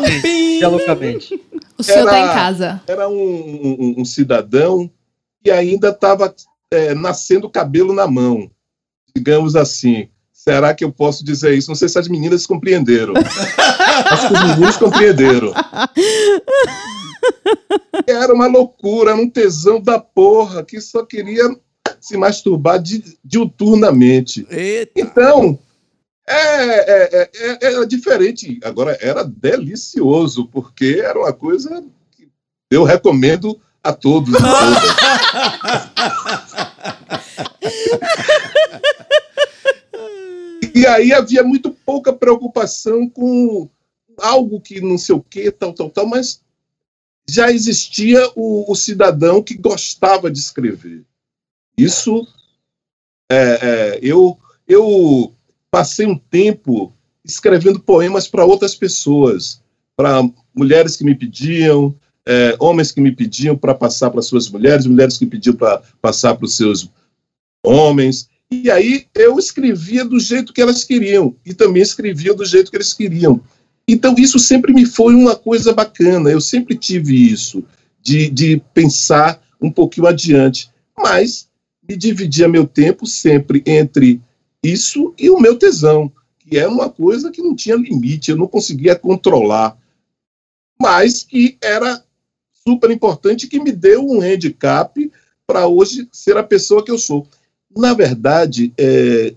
[0.66, 1.36] um loucamente.
[1.36, 1.60] pim.
[1.78, 2.82] O senhor tá Era- em casa.
[2.86, 4.90] era um, um- um cidadão
[5.44, 6.34] que ainda estava
[6.96, 8.50] nascendo cabelo na mão,
[9.14, 10.08] digamos assim.
[10.32, 11.68] Será que eu posso dizer isso?
[11.68, 13.14] Não sei se as meninas compreenderam.
[14.10, 15.52] Acho que os meninos compreenderam.
[18.06, 21.44] Era uma loucura, era um tesão da porra, que só queria
[22.00, 24.46] se masturbar di- diuturnamente.
[24.50, 25.00] Eita.
[25.00, 25.58] Então,
[26.28, 28.58] é, é, é, é- era diferente.
[28.64, 32.28] Agora, era delicioso, porque era uma coisa que
[32.70, 34.32] eu recomendo a todos.
[34.36, 34.46] todas.
[40.74, 43.68] e aí havia muito pouca preocupação com
[44.18, 46.40] algo que não sei o que, tal, tal, tal, mas
[47.28, 51.04] já existia o, o cidadão que gostava de escrever.
[51.76, 52.26] Isso,
[53.30, 55.34] é, é, eu, eu
[55.70, 56.92] passei um tempo
[57.24, 59.60] escrevendo poemas para outras pessoas,
[59.96, 60.22] para
[60.54, 65.18] mulheres que me pediam, é, homens que me pediam para passar para suas mulheres, mulheres
[65.18, 66.90] que pediam para passar para os seus
[67.64, 68.28] homens.
[68.50, 72.76] E aí eu escrevia do jeito que elas queriam e também escrevia do jeito que
[72.76, 73.40] eles queriam.
[73.88, 76.30] Então isso sempre me foi uma coisa bacana.
[76.30, 77.64] Eu sempre tive isso
[78.02, 81.48] de, de pensar um pouquinho adiante, mas
[81.88, 84.20] me dividia meu tempo sempre entre
[84.62, 88.48] isso e o meu tesão, que era uma coisa que não tinha limite, eu não
[88.48, 89.76] conseguia controlar,
[90.80, 92.04] mas que era
[92.66, 95.10] super importante, que me deu um handicap
[95.46, 97.26] para hoje ser a pessoa que eu sou.
[97.76, 99.34] Na verdade, é,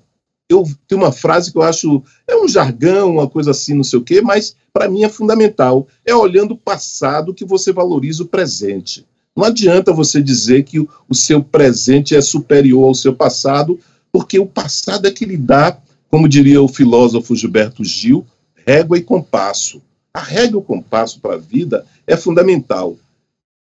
[0.50, 4.00] eu tenho uma frase que eu acho é um jargão, uma coisa assim, não sei
[4.00, 5.88] o quê, mas para mim é fundamental.
[6.04, 9.06] É olhando o passado que você valoriza o presente.
[9.36, 13.80] Não adianta você dizer que o, seu presente é superior ao seu passado,
[14.12, 15.78] porque o passado é que lhe dá,
[16.10, 18.26] como diria o filósofo Gilberto Gil,
[18.66, 19.82] régua e compasso.
[20.12, 22.98] A régua e o compasso para a vida é fundamental,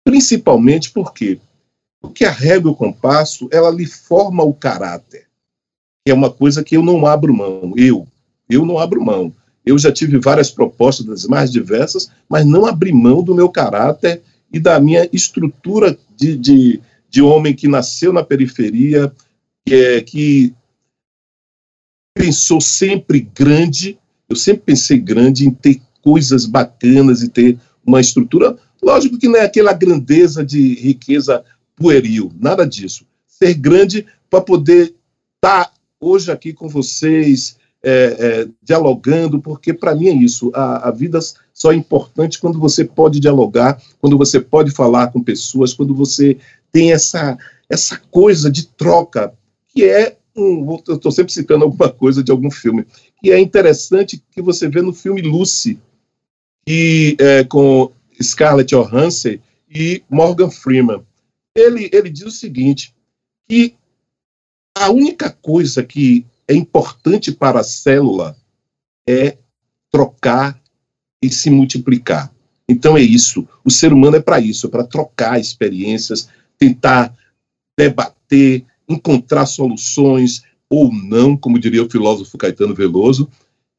[0.04, 1.40] principalmente porque
[2.00, 5.23] porque a régua e o compasso ela lhe forma o caráter,
[6.06, 7.72] é uma coisa que eu não abro mão.
[7.76, 8.06] Eu,
[8.48, 9.32] eu não abro mão.
[9.64, 14.22] Eu já tive várias propostas das mais diversas, mas não abri mão do meu caráter
[14.52, 19.10] e da minha estrutura de, de, de homem que nasceu na periferia,
[19.64, 20.54] que, é, que
[22.14, 23.98] pensou sempre grande.
[24.28, 28.56] Eu sempre pensei grande em ter coisas bacanas e ter uma estrutura.
[28.82, 31.42] Lógico que não é aquela grandeza de riqueza
[31.74, 33.06] pueril, nada disso.
[33.26, 34.94] Ser grande para poder
[35.36, 35.72] estar
[36.04, 40.50] hoje aqui com vocês, é, é, dialogando, porque para mim é isso.
[40.54, 41.18] A, a, vida
[41.52, 46.38] só é importante quando você pode dialogar, quando você pode falar com pessoas, quando você
[46.72, 47.38] tem essa,
[47.68, 49.32] essa coisa de troca,
[49.68, 50.80] que é um.
[50.88, 52.86] Eu estou sempre citando alguma coisa de algum filme,
[53.22, 55.78] que é interessante que você vê no filme Lucy,
[56.66, 57.90] que, é, com
[58.20, 59.38] Scarlett Johansson
[59.70, 61.02] e Morgan Freeman.
[61.54, 62.94] Ele, ele diz o seguinte,
[63.48, 63.74] que
[64.76, 68.36] a única coisa que é importante para a célula
[69.08, 69.38] é
[69.90, 70.60] trocar
[71.22, 72.32] e se multiplicar.
[72.68, 73.46] Então é isso.
[73.64, 77.14] O ser humano é para isso, é para trocar experiências, tentar
[77.78, 83.28] debater, encontrar soluções ou não, como diria o filósofo Caetano Veloso,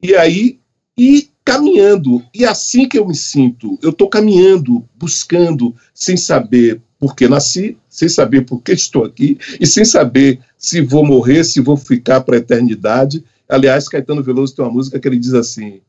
[0.02, 0.58] e aí
[0.96, 2.24] ir caminhando.
[2.34, 7.76] E assim que eu me sinto, eu estou caminhando, buscando, sem saber por que nasci,
[7.88, 12.22] sem saber por que estou aqui e sem saber se vou morrer, se vou ficar
[12.22, 13.22] para a eternidade.
[13.48, 15.80] Aliás, Caetano Veloso tem uma música que ele diz assim: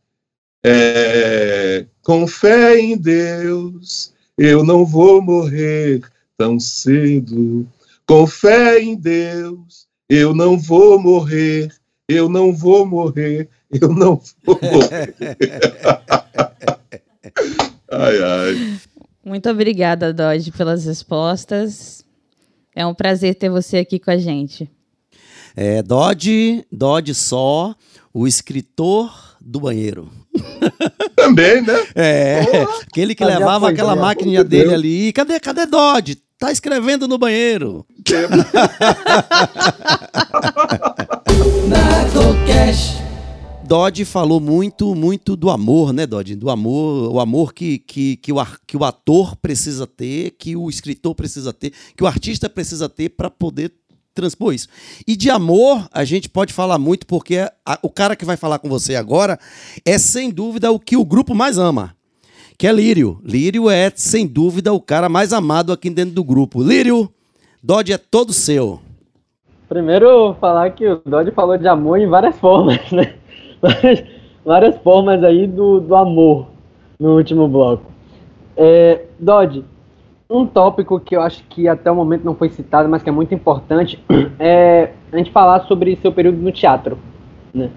[0.65, 6.01] é, Com fé em Deus, eu não vou morrer
[6.37, 7.67] tão cedo.
[8.05, 11.73] Com fé em Deus, eu não vou morrer,
[12.07, 15.15] eu não vou morrer, eu não vou morrer.
[17.91, 18.79] ai, ai.
[19.27, 22.01] Muito obrigada, Dodge, pelas respostas.
[22.73, 24.71] É um prazer ter você aqui com a gente.
[25.53, 27.75] É, Dodge, Dodge só,
[28.13, 30.09] o escritor do banheiro.
[31.13, 31.73] Também, né?
[31.93, 35.11] É, aquele que levava aquela máquina dele ali.
[35.11, 36.15] Cadê, cadê Dodge?
[36.39, 37.85] Tá escrevendo no banheiro.
[43.67, 46.35] Dodge falou muito, muito do amor, né, Dodge?
[46.35, 50.69] Do amor, o amor que, que, que, o, que o ator precisa ter, que o
[50.69, 53.73] escritor precisa ter, que o artista precisa ter para poder
[54.15, 54.69] transpor isso.
[55.05, 58.59] E de amor, a gente pode falar muito, porque a- o cara que vai falar
[58.59, 59.37] com você agora
[59.85, 61.93] é, sem dúvida, o que o grupo mais ama.
[62.57, 63.19] Que é Lírio.
[63.21, 66.63] Lírio é, sem dúvida, o cara mais amado aqui dentro do grupo.
[66.63, 67.11] Lírio,
[67.61, 68.79] Dodge é todo seu.
[69.67, 73.15] Primeiro, falar que o Dodge falou de amor em várias formas, né?
[73.61, 74.03] Várias,
[74.45, 76.47] várias formas aí do, do amor
[76.99, 77.91] no último bloco.
[78.55, 79.63] É, Dodge,
[80.29, 83.11] um tópico que eu acho que até o momento não foi citado, mas que é
[83.11, 84.03] muito importante,
[84.39, 86.97] é a gente falar sobre seu período no teatro,
[87.53, 87.69] né?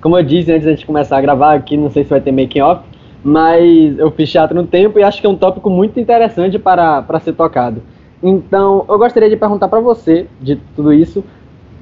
[0.00, 2.30] Como eu disse antes da gente começar a gravar aqui, não sei se vai ter
[2.30, 2.82] making off,
[3.22, 7.02] mas eu fiz teatro um tempo e acho que é um tópico muito interessante para,
[7.02, 7.82] para ser tocado.
[8.22, 11.24] Então, eu gostaria de perguntar para você, de tudo isso,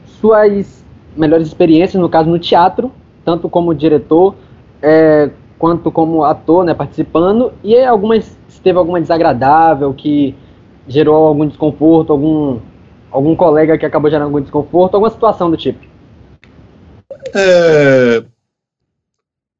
[0.05, 0.85] suas
[1.17, 2.91] melhores experiências, no caso no teatro,
[3.27, 4.37] tanto como diretor,
[4.81, 10.33] é, quanto como ator, né, participando, e algumas, se teve alguma desagradável que
[10.87, 12.61] gerou algum desconforto, algum,
[13.11, 15.85] algum colega que acabou gerando algum desconforto, alguma situação do tipo.
[17.35, 18.25] É,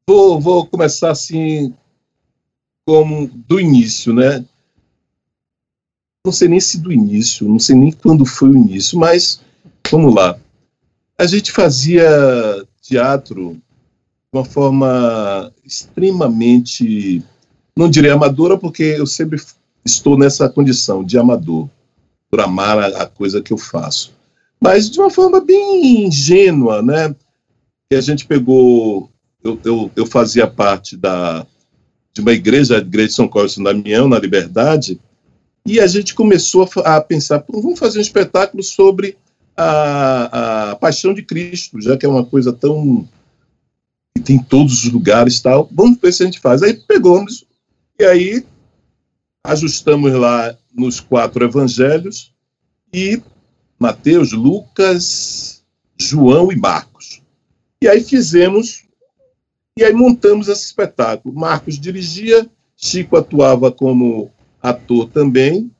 [0.09, 1.75] vou, vou começar assim,
[2.87, 4.45] como do início, né?
[6.25, 9.43] Não sei nem se do início, não sei nem quando foi o início, mas
[9.91, 10.39] vamos lá.
[11.19, 12.07] A gente fazia
[12.87, 17.23] teatro de uma forma extremamente,
[17.77, 19.41] não direi amadora, porque eu sempre
[19.85, 21.69] estou nessa condição de amador,
[22.31, 24.13] por amar a, coisa que eu faço.
[24.61, 27.15] Mas de uma forma bem ingênua, né?
[27.89, 29.11] que a gente pegou,
[29.43, 31.47] eu, eu, eu fazia parte da,
[32.13, 35.01] de uma igreja, a igreja de São Cosme da Damião, na Liberdade,
[35.65, 39.17] e a gente começou a, a pensar, "Pô, vamos fazer um espetáculo sobre
[39.57, 43.09] a, a paixão de Cristo, já que é uma coisa tão
[44.15, 46.63] que tem em todos os lugares tal, vamos ver se a gente faz.
[46.63, 47.47] Aí pegamos,
[47.99, 48.47] e aí
[49.45, 52.33] ajustamos lá nos quatro evangelhos,
[52.93, 53.23] e
[53.79, 55.63] Mateus, Lucas,
[55.99, 57.23] João e Marcos.
[57.81, 58.85] E aí fizemos,
[59.77, 61.35] e aí montamos esse espetáculo.
[61.35, 64.31] Marcos dirigia, Chico atuava como
[64.63, 65.71] ator também,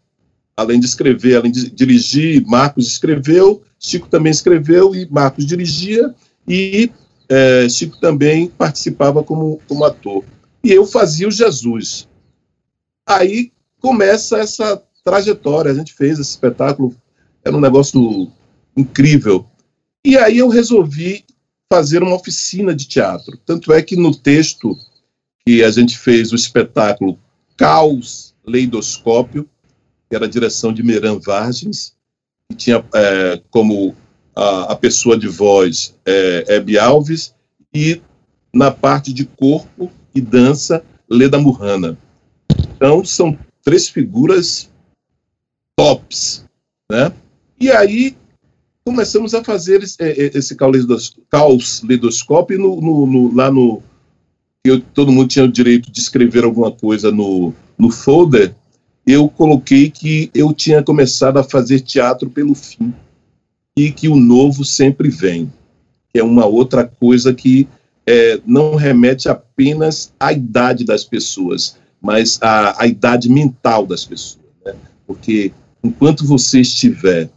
[0.57, 6.15] além de escrever, além de dirigir, Marcos escreveu, Chico também escreveu e Marcos dirigia,
[6.49, 6.91] e
[7.29, 10.25] eh, Chico também participava como, como ator.
[10.65, 12.09] E eu fazia o Jesus.
[13.07, 16.97] Aí começa essa trajetória, a gente fez esse espetáculo,
[17.45, 18.33] era um negócio
[18.77, 19.47] incrível.
[20.05, 21.25] E aí eu resolvi
[21.71, 23.37] fazer uma oficina de teatro.
[23.45, 24.77] Tanto é que no texto
[25.45, 27.19] que a gente fez o espetáculo
[27.57, 29.49] Caos Leidoscópio,
[30.09, 31.95] que era a direção de Miran Vargens,
[32.49, 33.95] que tinha é, como
[34.35, 37.35] a, a pessoa de voz é, Hebe Alves,
[37.75, 38.01] e
[38.53, 41.99] na parte de corpo e dança, Leda Murrana.
[42.75, 44.71] Então, são três figuras
[45.77, 46.45] tops,
[46.91, 47.13] né?
[47.61, 48.17] E aí
[48.85, 53.83] começamos a fazer esse, eh, esse caos caos lidoscópio no, no, no, lá no.
[54.65, 58.55] Eu, todo mundo tinha o direito de escrever alguma coisa no, no folder.
[59.07, 62.93] Eu coloquei que eu tinha começado a fazer teatro pelo fim
[63.77, 65.53] e que o novo sempre vem,
[66.13, 67.69] que é uma outra coisa que
[68.05, 74.45] é, não remete apenas à idade das pessoas, mas à, à idade mental das pessoas.
[74.65, 74.75] Né?
[75.07, 75.53] Porque
[75.85, 77.31] enquanto você estiver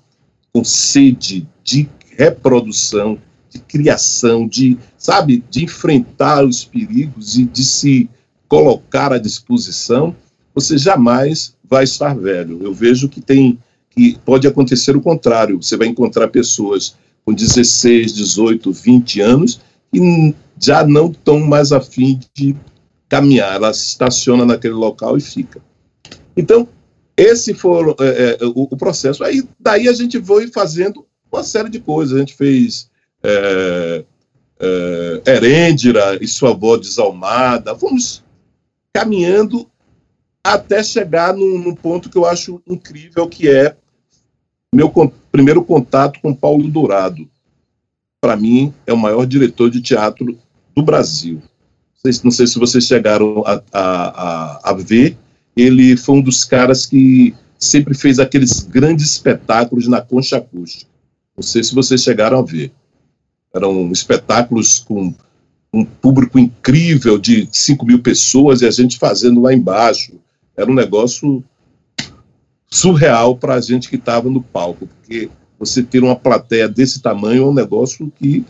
[0.51, 8.09] com sede de reprodução, de criação, de, sabe, de enfrentar os perigos e de se
[8.47, 10.15] colocar à disposição,
[10.59, 12.59] você jamais vai estar velho.
[12.61, 15.61] Eu vejo que tem que pode acontecer o contrário.
[15.61, 16.95] Você vai encontrar pessoas
[17.25, 22.55] com 16, 18, 20 anos que já não estão mais afim de
[23.07, 23.55] caminhar.
[23.55, 25.61] Ela se estaciona naquele local e fica.
[26.37, 26.67] Então,
[27.17, 29.23] esse foi é, é, o, o, processo.
[29.23, 32.15] Aí daí a gente foi fazendo uma série de coisas.
[32.15, 32.89] A gente fez
[33.23, 34.05] é,
[34.59, 37.75] é, Herêndira e sua avó desalmada.
[37.75, 38.23] Fomos
[38.93, 39.69] caminhando
[40.43, 43.75] até chegar num, ponto que eu acho incrível, que é
[44.73, 47.29] meu con primeiro contato com Paulo Dourado.
[48.21, 50.37] Para mim, é o maior diretor de teatro
[50.75, 51.41] do Brasil.
[52.23, 55.17] Não sei, se vocês chegaram a, a, a, a ver,
[55.55, 60.89] ele foi um dos caras que sempre fez aqueles grandes espetáculos na concha acústica.
[61.35, 62.71] Não sei se vocês chegaram a ver.
[63.53, 65.13] Eram espetáculos com
[65.73, 70.13] um público incrível de 5 mil pessoas e a gente fazendo lá embaixo.
[70.59, 71.41] Era um negócio
[72.69, 77.43] surreal para a gente que estava no palco, porque você ter uma plateia desse tamanho
[77.43, 78.45] é um negócio que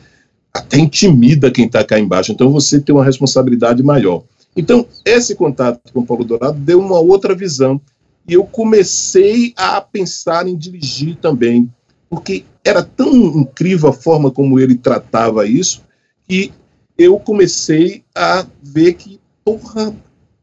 [0.51, 2.31] até intimida quem está cá embaixo.
[2.31, 4.23] Então você tem uma responsabilidade maior.
[4.57, 7.79] Então, esse contato com o Paulo Dourado deu uma outra visão.
[8.27, 11.71] E eu comecei a pensar em dirigir também,
[12.09, 15.83] porque era tão incrível a forma como ele tratava isso,
[16.27, 16.51] que
[16.97, 19.95] eu comecei a ver que, porra,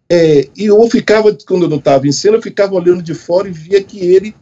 [0.09, 3.49] é, e eu ficava, quando eu não estava em cena, eu ficava olhando de fora
[3.49, 4.35] e via que ele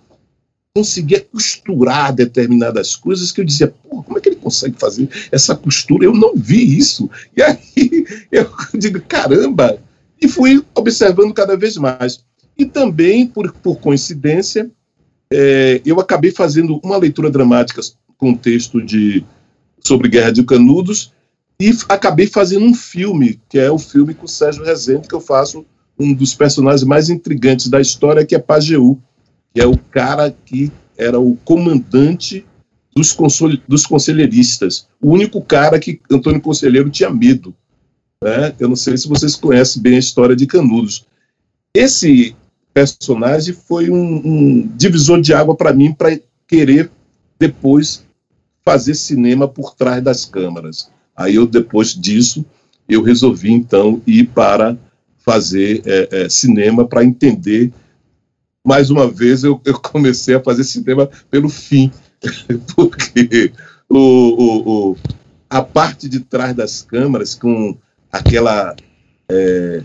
[0.77, 5.55] conseguia costurar determinadas coisas que eu dizia, pô, como é que ele consegue fazer essa
[5.55, 6.05] costura?
[6.05, 7.09] Eu não vi isso.
[7.37, 7.59] E aí
[8.31, 9.79] eu digo, caramba!
[10.21, 12.25] E fui observando cada vez mais.
[12.59, 14.71] E também, por, por coincidência,
[15.33, 17.81] é, eu acabei fazendo uma leitura dramática
[18.19, 19.25] com um texto de,
[19.81, 21.14] sobre Guerra de Canudos
[21.61, 25.21] e acabei fazendo um filme, que é o filme com o Sérgio Rezende, que eu
[25.21, 25.65] faço
[25.99, 28.99] um dos personagens mais intrigantes da história, que é Pajeú,
[29.55, 32.45] que é o cara que era o comandante
[32.95, 33.17] dos,
[33.69, 37.55] dos conselheiristas, o único cara que Antônio Conselheiro tinha medo.
[38.23, 38.55] Né?
[38.59, 41.07] Eu não sei se vocês conhecem bem a história de Canudos.
[41.73, 42.35] Esse
[42.73, 46.91] personagem foi um, um divisor de água para mim para querer
[47.39, 48.05] depois
[48.65, 50.91] fazer cinema por trás das câmeras.
[51.17, 52.45] Aí eu depois disso
[52.89, 54.77] eu resolvi então ir para
[55.19, 57.73] fazer é, é, cinema para entender.
[58.65, 61.91] Mais uma vez, eu, eu comecei a fazer cinema pelo fim,
[62.77, 63.53] porque
[63.89, 64.97] o, o, o,
[65.49, 67.77] a parte de trás das câmeras, com
[68.13, 68.75] aquela
[69.29, 69.83] é,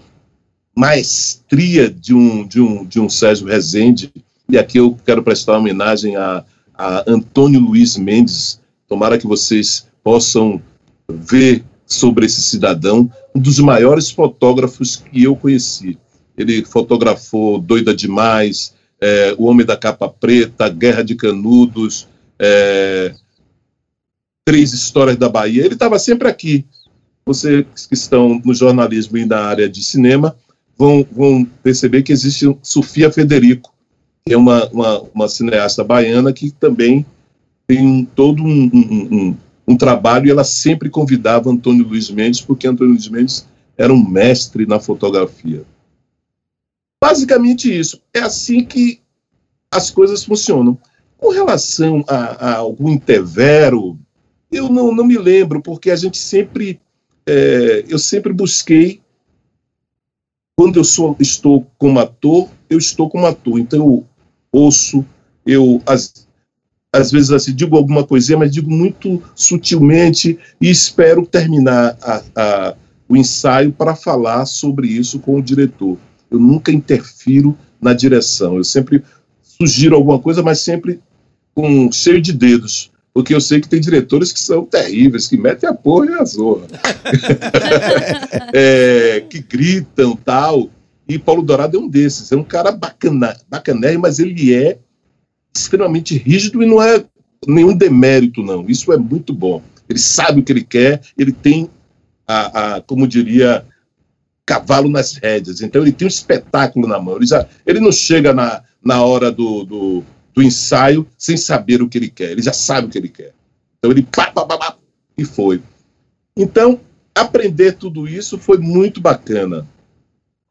[0.76, 4.12] maestria de um, de, um, de um Sérgio Rezende,
[4.48, 10.62] e aqui eu quero prestar homenagem a, a Antônio Luiz Mendes, tomara que vocês possam
[11.10, 15.98] ver sobre esse cidadão, um dos maiores fotógrafos que eu conheci
[16.40, 22.08] ele fotografou Doida Demais, é, O Homem da Capa Preta, Guerra de Canudos,
[22.40, 23.14] é,
[24.46, 25.66] Três Histórias da Bahia.
[25.66, 26.66] Ele estava sempre aqui.
[27.26, 30.36] Vocês que estão no jornalismo e na área de cinema
[30.78, 33.74] vão, vão perceber que existe Sofia Federico,
[34.26, 37.06] que é uma, uma, uma cineasta baiana que também
[37.68, 39.38] tem todo um, um,
[39.70, 43.48] um trabalho e ela sempre convidava Antônio Luiz Mendes, porque Antônio Luiz Mendes
[43.78, 45.64] era um mestre na fotografia.
[47.00, 48.02] Basicamente isso.
[48.12, 49.00] É assim que
[49.72, 50.76] as coisas funcionam.
[51.20, 52.16] Com relação a,
[52.48, 54.00] a algum intervero,
[54.52, 56.82] eu não, não me lembro, porque a gente sempre.
[57.28, 59.00] É, eu sempre busquei.
[60.58, 63.60] Quando eu sou, estou como ator, eu estou como ator.
[63.60, 64.06] Então eu
[64.52, 65.06] ouço,
[65.46, 66.28] eu às,
[66.92, 72.76] às vezes assim, digo alguma coisinha, mas digo muito sutilmente e espero terminar a, a,
[73.08, 75.98] o ensaio para falar sobre isso com o diretor
[76.30, 78.58] eu nunca interfiro na direção.
[78.58, 79.04] Eu sempre
[79.42, 81.00] sugiro alguma coisa, mas sempre
[81.54, 82.92] com cheio de dedos.
[83.12, 86.24] Porque eu sei que tem diretores que são terríveis, que metem a porra e a
[86.24, 86.68] zorra.
[88.54, 90.70] é, que gritam tal.
[91.08, 92.32] E Paulo Dourado é um desses.
[92.32, 94.78] É um cara bacana, bacanérrimo, mas ele é
[95.54, 97.04] extremamente rígido e não é
[97.48, 98.66] nenhum demérito, não.
[98.68, 99.62] Isso é muito bom.
[99.88, 101.70] Ele sabe o que ele quer, ele tem,
[102.28, 103.66] a, a como diria
[104.46, 105.62] cavalo nas rédeas.
[105.62, 107.18] Então ele tem um espetáculo na mão.
[107.18, 111.88] Ele, já, ele não chega na, na hora do, do, do, ensaio sem saber o
[111.88, 112.32] que ele quer.
[112.32, 113.32] Ele já sabe o que ele quer.
[113.78, 114.78] Então ele pá, pá, pá, pá,
[115.18, 115.62] e foi.
[116.36, 116.80] Então,
[117.14, 119.68] aprender tudo isso foi muito bacana.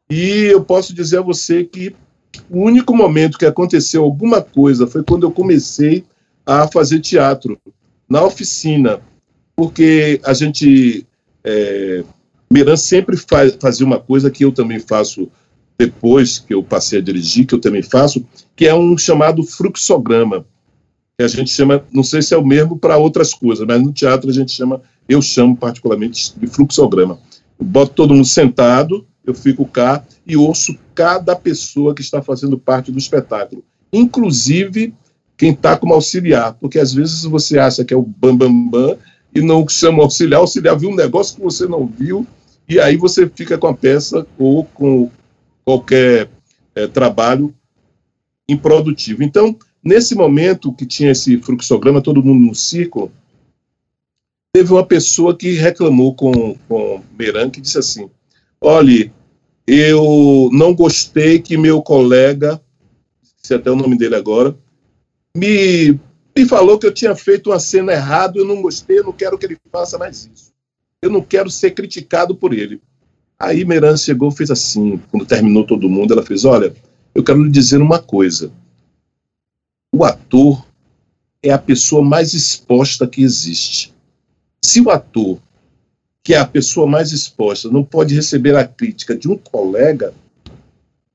[0.09, 1.95] E eu posso dizer a você que
[2.49, 6.03] o único momento que aconteceu alguma coisa foi quando eu comecei
[6.45, 7.59] a fazer teatro
[8.09, 8.99] na oficina,
[9.55, 11.05] porque a gente
[11.43, 12.03] é,
[12.51, 15.29] Miran sempre faz, fazia uma coisa que eu também faço
[15.77, 18.25] depois que eu passei a dirigir, que eu também faço,
[18.55, 20.45] que é um chamado fluxograma,
[21.17, 23.93] que a gente chama, não sei se é o mesmo para outras coisas, mas no
[23.93, 27.19] teatro a gente chama, eu chamo particularmente de fluxograma.
[27.57, 32.57] Eu boto todo mundo sentado, eu fico cá e ouço cada pessoa que está fazendo
[32.57, 34.93] parte do espetáculo, inclusive
[35.37, 38.97] quem está como auxiliar, porque às vezes você acha que é o bambambam bam, bam,
[39.33, 42.27] e não chama auxiliar, o auxiliar viu um negócio que você não viu,
[42.67, 45.09] e aí você fica com a peça ou com
[45.63, 46.29] qualquer
[46.75, 47.53] é, trabalho
[48.47, 49.23] improdutivo.
[49.23, 53.11] Então, nesse momento que tinha esse fluxograma, todo mundo no círculo,
[54.53, 58.09] teve uma pessoa que reclamou com, com Meran, que disse assim,
[58.59, 59.11] olhe,
[59.71, 62.59] eu não gostei que meu colega,
[63.37, 64.57] se até o nome dele agora,
[65.37, 65.99] me,
[66.35, 69.37] me falou que eu tinha feito uma cena errada, eu não gostei, eu não quero
[69.37, 70.51] que ele faça mais isso.
[71.03, 72.81] Eu não quero ser criticado por ele.
[73.37, 76.73] Aí Meran chegou fez assim, quando terminou todo mundo, ela fez, olha,
[77.13, 78.51] eu quero lhe dizer uma coisa.
[79.93, 80.65] O ator
[81.43, 83.93] é a pessoa mais exposta que existe.
[84.65, 85.37] Se o ator,
[86.29, 90.13] que é a pessoa mais exposta, não pode receber a crítica de um colega,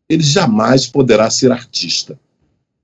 [0.08, 2.18] ele jamais poderá ser artista.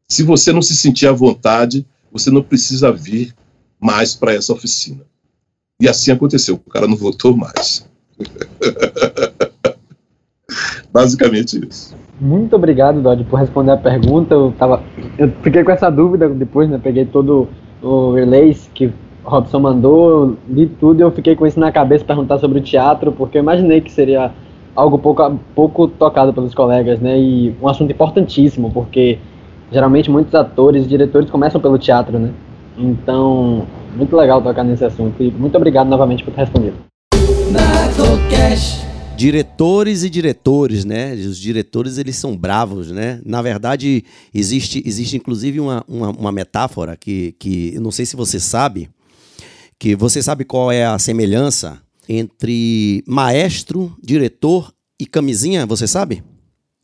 [0.09, 3.35] Se você não se sentir à vontade, você não precisa vir
[3.81, 5.01] mais para essa oficina.
[5.81, 7.85] E assim aconteceu, o cara não voltou mais.
[10.93, 11.97] Basicamente isso.
[12.20, 14.35] Muito obrigado, Dodge, por responder a pergunta.
[14.35, 14.85] Eu, tava,
[15.18, 16.78] eu fiquei com essa dúvida depois, né?
[16.81, 17.49] Peguei todo
[17.83, 18.93] o release que
[19.25, 23.12] Robson mandou, li tudo e eu fiquei com isso na cabeça perguntar sobre o teatro,
[23.12, 24.33] porque eu imaginei que seria
[24.75, 27.18] algo pouco, pouco tocado pelos colegas, né?
[27.18, 29.18] E um assunto importantíssimo, porque
[29.71, 32.33] geralmente muitos atores e diretores começam pelo teatro, né?
[32.79, 35.23] Então, muito legal tocar nesse assunto.
[35.23, 36.77] E muito obrigado novamente por ter respondido.
[39.16, 41.12] Diretores e diretores, né?
[41.12, 43.21] Os diretores, eles são bravos, né?
[43.25, 44.03] Na verdade,
[44.33, 48.89] existe, existe inclusive uma, uma, uma metáfora que, que eu não sei se você sabe,
[49.81, 54.70] que você sabe qual é a semelhança entre maestro, diretor
[55.01, 56.22] e camisinha, você sabe?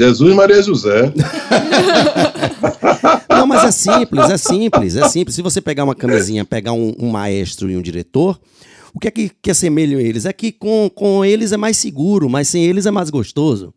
[0.01, 1.13] Jesus Maria José.
[3.29, 5.35] Não, mas é simples, é simples, é simples.
[5.35, 8.41] Se você pegar uma camisinha, pegar um, um maestro e um diretor,
[8.95, 10.25] o que é que, que assemelham eles?
[10.25, 13.75] É que com, com eles é mais seguro, mas sem eles é mais gostoso.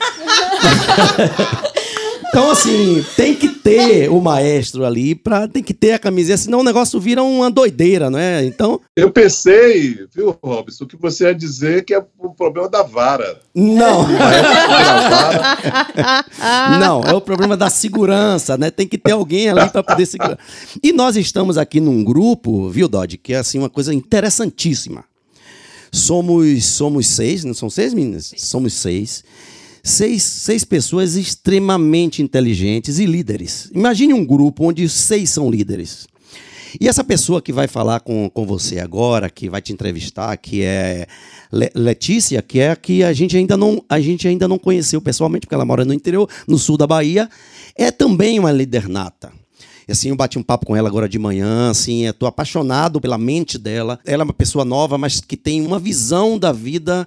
[2.28, 6.60] Então, assim, tem que ter o maestro ali, pra, tem que ter a camiseta, senão
[6.60, 8.44] o negócio vira uma doideira, não é?
[8.44, 8.80] Então.
[8.96, 13.40] Eu pensei, viu, Robson, que você ia dizer que é o problema da vara.
[13.54, 14.06] Não.
[16.80, 18.70] não, é o problema da segurança, né?
[18.70, 20.38] Tem que ter alguém ali para poder segurar.
[20.82, 25.04] E nós estamos aqui num grupo, viu, Dodge, que é assim uma coisa interessantíssima.
[25.92, 28.34] Somos, somos seis, não são seis meninas?
[28.36, 29.24] Somos seis
[29.86, 33.70] seis, seis pessoas extremamente inteligentes e líderes.
[33.72, 36.06] Imagine um grupo onde seis são líderes.
[36.80, 40.62] E essa pessoa que vai falar com, com você agora, que vai te entrevistar, que
[40.62, 41.06] é
[41.74, 45.46] Letícia, que é a que a gente ainda não, a gente ainda não conheceu pessoalmente,
[45.46, 47.30] porque ela mora no interior, no sul da Bahia,
[47.76, 49.32] é também uma líder nata.
[49.88, 53.56] Assim, eu bati um papo com ela agora de manhã, assim, estou apaixonado pela mente
[53.56, 54.00] dela.
[54.04, 57.06] Ela é uma pessoa nova, mas que tem uma visão da vida.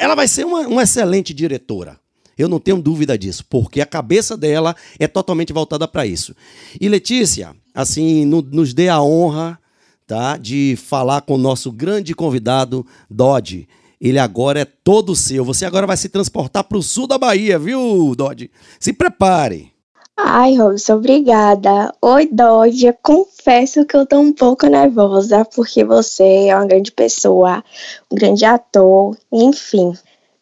[0.00, 1.96] Ela vai ser uma, uma excelente diretora.
[2.36, 6.34] Eu não tenho dúvida disso, porque a cabeça dela é totalmente voltada para isso.
[6.80, 9.58] E Letícia, assim, no, nos dê a honra
[10.06, 13.68] tá, de falar com o nosso grande convidado, Dodge.
[14.00, 15.44] Ele agora é todo seu.
[15.44, 18.50] Você agora vai se transportar para o sul da Bahia, viu, Dodge?
[18.78, 19.72] Se prepare.
[20.18, 21.92] Ai, Robson, obrigada.
[22.00, 22.92] Oi, Dodge.
[23.02, 27.62] Confesso que eu tô um pouco nervosa, porque você é uma grande pessoa,
[28.10, 29.92] um grande ator, enfim.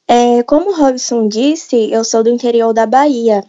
[0.07, 3.43] É, como o Robson disse, eu sou do interior da Bahia,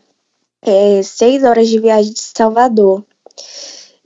[0.61, 3.03] é, seis horas de viagem de Salvador.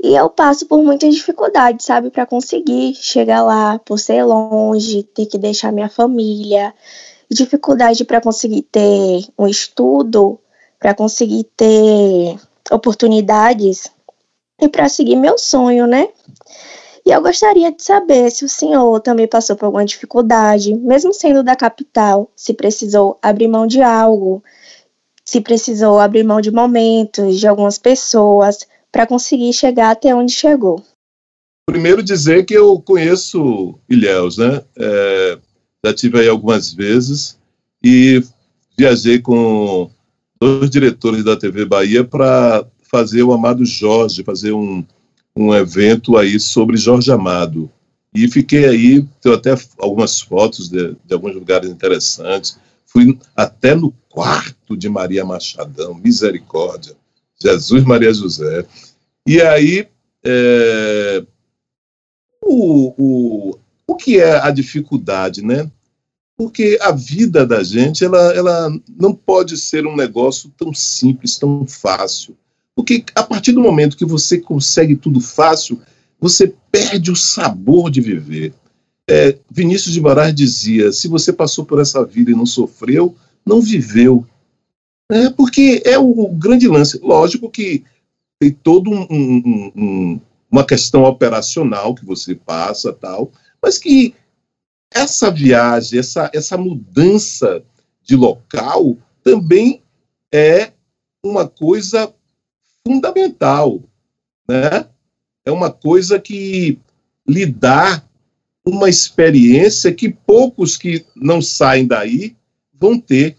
[0.01, 5.25] E eu passo por muitas dificuldades, sabe, para conseguir chegar lá, por ser longe, ter
[5.25, 6.73] que deixar minha família,
[7.29, 10.39] dificuldade para conseguir ter um estudo,
[10.79, 12.39] para conseguir ter
[12.71, 13.91] oportunidades
[14.59, 16.07] e para seguir meu sonho, né?
[17.05, 21.43] E eu gostaria de saber se o senhor também passou por alguma dificuldade, mesmo sendo
[21.43, 24.43] da capital, se precisou abrir mão de algo,
[25.23, 30.83] se precisou abrir mão de momentos, de algumas pessoas, para conseguir chegar até onde chegou.
[31.67, 34.63] Primeiro dizer que eu conheço Ilhéus, né?
[34.77, 35.37] É,
[35.85, 37.37] já tive aí algumas vezes
[37.83, 38.23] e
[38.77, 39.89] viajei com
[40.41, 44.83] dois diretores da TV Bahia para fazer o Amado Jorge, fazer um,
[45.41, 47.71] um evento aí sobre Jorge Amado.
[48.13, 52.57] E fiquei aí, tenho até algumas fotos de, de alguns lugares interessantes.
[52.85, 56.95] Fui até no quarto de Maria Machadão, misericórdia,
[57.41, 58.65] Jesus Maria José.
[59.25, 59.87] E aí,
[60.25, 61.23] é,
[62.41, 65.69] o, o, o que é a dificuldade, né?
[66.39, 71.67] porque a vida da gente ela, ela não pode ser um negócio tão simples, tão
[71.67, 72.33] fácil.
[72.79, 75.81] Porque a partir do momento que você consegue tudo fácil,
[76.17, 78.53] você perde o sabor de viver.
[79.05, 83.59] É, Vinícius de Moraes dizia: se você passou por essa vida e não sofreu, não
[83.59, 84.25] viveu.
[85.11, 86.97] É, porque é o, o grande lance.
[87.03, 87.83] Lógico que
[88.39, 93.29] tem todo um, um, um, uma questão operacional que você passa, tal,
[93.61, 94.15] mas que
[94.89, 97.61] essa viagem, essa, essa mudança
[98.01, 99.83] de local também
[100.33, 100.71] é
[101.21, 102.13] uma coisa
[102.85, 103.81] fundamental,
[104.47, 104.87] né?
[105.45, 106.79] É uma coisa que
[107.27, 108.03] lhe dá
[108.65, 112.35] uma experiência que poucos que não saem daí
[112.73, 113.37] vão ter,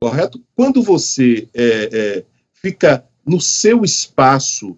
[0.00, 0.42] correto?
[0.54, 4.76] Quando você é, é, fica no seu espaço,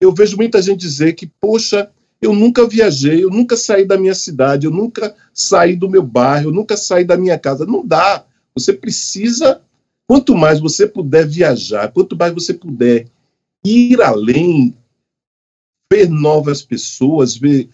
[0.00, 1.90] eu vejo muita gente dizer que, poxa,
[2.20, 6.48] eu nunca viajei, eu nunca saí da minha cidade, eu nunca saí do meu bairro,
[6.48, 7.64] eu nunca saí da minha casa.
[7.64, 8.24] Não dá.
[8.54, 9.62] Você precisa,
[10.08, 13.06] quanto mais você puder viajar, quanto mais você puder
[13.62, 14.74] ir além,
[15.92, 17.68] ver novas pessoas, ver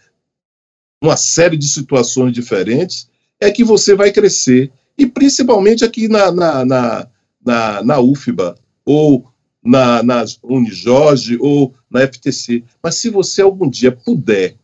[1.03, 3.09] uma série de situações diferentes,
[3.41, 4.73] é que você vai crescer.
[4.99, 7.09] E principalmente aqui na, na, na,
[7.45, 9.25] na, na UFBA, ou
[9.63, 12.65] na, na Unijorge ou na FTC.
[12.83, 14.57] Mas se você algum dia puder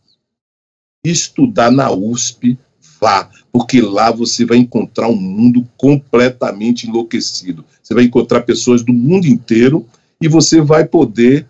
[1.03, 2.59] estudar na USP,
[3.01, 7.65] vá, porque lá você vai encontrar um mundo completamente enlouquecido.
[7.81, 9.85] Você vai encontrar pessoas do mundo inteiro
[10.21, 11.47] e você vai poder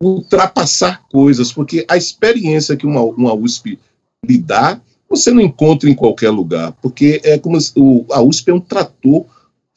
[0.00, 3.78] ultrapassar coisas, porque a experiência que uma, uma USP
[4.24, 8.54] lhe dá, você não encontra em qualquer lugar, porque é como o, a USP é
[8.54, 9.24] um trator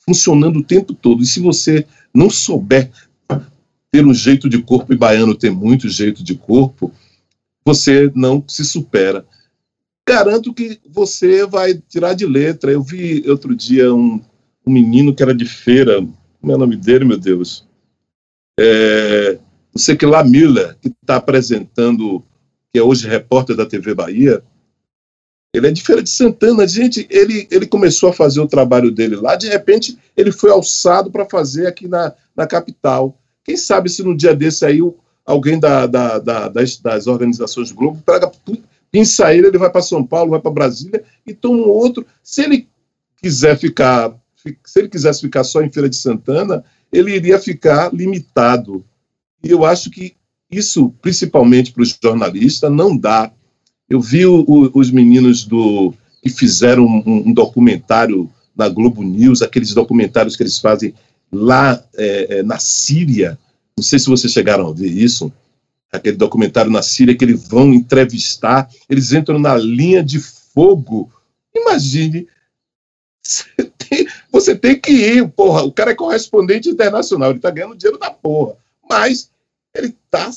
[0.06, 1.24] funcionando o tempo todo.
[1.24, 2.92] E se você não souber
[3.92, 6.92] ter um jeito de corpo, e baiano tem muito jeito de corpo,
[7.66, 9.26] você não se supera.
[10.08, 12.72] Garanto que você vai tirar de letra.
[12.72, 14.22] Eu vi outro dia um,
[14.66, 16.06] um menino que era de feira,
[16.40, 17.68] como é o nome dele, meu Deus?
[18.60, 19.40] É,
[19.74, 22.24] não sei que lá, Miller, que está apresentando,
[22.72, 24.44] que é hoje repórter da TV Bahia,
[25.54, 26.68] ele é de Feira de Santana.
[26.68, 31.12] Gente, ele, ele começou a fazer o trabalho dele lá, de repente ele foi alçado
[31.12, 33.18] para fazer aqui na, na capital.
[33.44, 34.80] Quem sabe se no dia desse aí
[35.26, 38.32] alguém da, da, da, das, das, organizações Globo pega,
[38.92, 42.06] pinça ele, ele vai para São Paulo, vai para Brasília e toma um outro.
[42.24, 42.68] Se ele
[43.22, 44.14] quiser ficar,
[44.66, 48.84] se ele quisesse ficar só em Feira de Santana, ele iria ficar limitado.
[49.44, 50.16] E eu acho que
[50.52, 53.32] isso, principalmente para os jornalistas, não dá
[53.92, 59.42] eu vi o, o, os meninos do que fizeram um, um, documentário na Globo News,
[59.42, 60.94] aqueles documentários que eles fazem
[61.30, 63.38] lá é, é, na Síria.
[63.76, 65.30] Não sei se vocês chegaram a ver isso.
[65.92, 71.12] Aquele documentário na Síria que eles vão entrevistar, eles entram na linha de fogo.
[71.54, 72.28] Imagine,
[73.22, 73.46] você
[73.78, 75.64] tem, você tem que ir, porra.
[75.64, 78.58] O cara é correspondente internacional, ele está ganhando dinheiro da porra.
[78.90, 79.30] Mas
[79.76, 80.32] ele está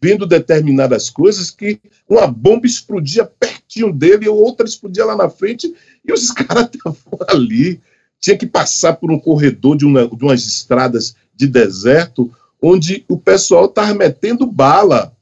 [0.00, 5.72] vendo determinadas coisas que uma bomba explodia pertinho dele, ou outra explodia lá na frente,
[6.04, 7.80] e os caras estavam ali.
[8.20, 12.32] Tinha que passar por um corredor de, uma, de umas estradas de deserto,
[12.62, 15.14] onde o pessoal estava metendo bala.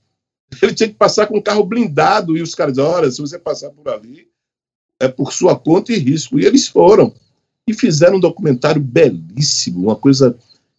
[0.61, 3.39] Ele tinha que passar com um carro blindado, e os caras diziam, olha, se você
[3.39, 4.29] passar por ali,
[5.01, 6.39] é por sua conta e risco.
[6.39, 7.15] E eles foram.
[7.67, 10.37] E fizeram um documentário belíssimo, uma coisa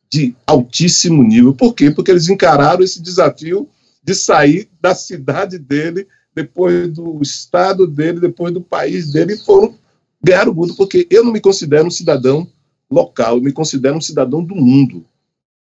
[0.10, 1.54] de altíssimo nível.
[1.54, 1.90] Por quê?
[1.90, 3.68] Porque eles encararam esse desafio
[4.04, 9.76] de sair da cidade dele, depois do estado dele, depois do país dele, e foram
[10.24, 12.48] ganhar o mundo, porque eu não me considero um cidadão
[12.90, 15.06] local, eu me considero um cidadão do mundo.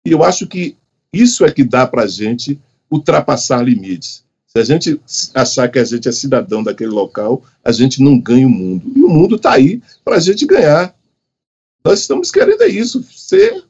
[0.06, 0.78] E eu acho que
[1.22, 2.59] isso é que dá para a gente
[2.89, 4.24] ultrapassar limites.
[4.47, 5.01] Se a gente
[5.34, 8.89] achar que a gente é cidadão daquele local, a gente não ganha o mundo.
[8.95, 10.95] E o mundo está aí para a gente ganhar.
[11.84, 13.63] Nós estamos querendo é isso, ser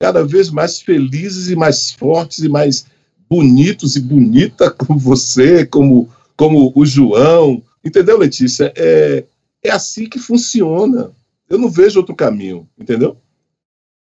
[0.00, 2.86] cada vez mais felizes e mais fortes e mais
[3.28, 7.62] bonitos e bonita como você, como, como o João.
[7.84, 8.72] Entendeu, Letícia?
[8.76, 9.24] É,
[9.62, 11.10] é assim que funciona.
[11.48, 13.16] Eu não vejo outro caminho, entendeu?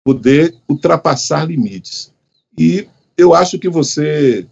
[0.03, 2.13] Poder ultrapassar limites.
[2.57, 2.87] E
[3.17, 4.47] eu acho que você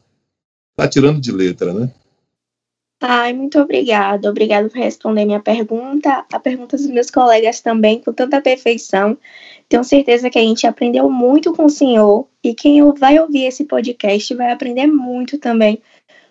[0.71, 1.91] está tirando de letra, né?
[3.01, 4.29] Ai, muito obrigada.
[4.29, 9.17] Obrigada por responder minha pergunta, a pergunta dos meus colegas também, com tanta perfeição.
[9.69, 13.63] Tenho certeza que a gente aprendeu muito com o senhor e quem vai ouvir esse
[13.63, 15.81] podcast vai aprender muito também.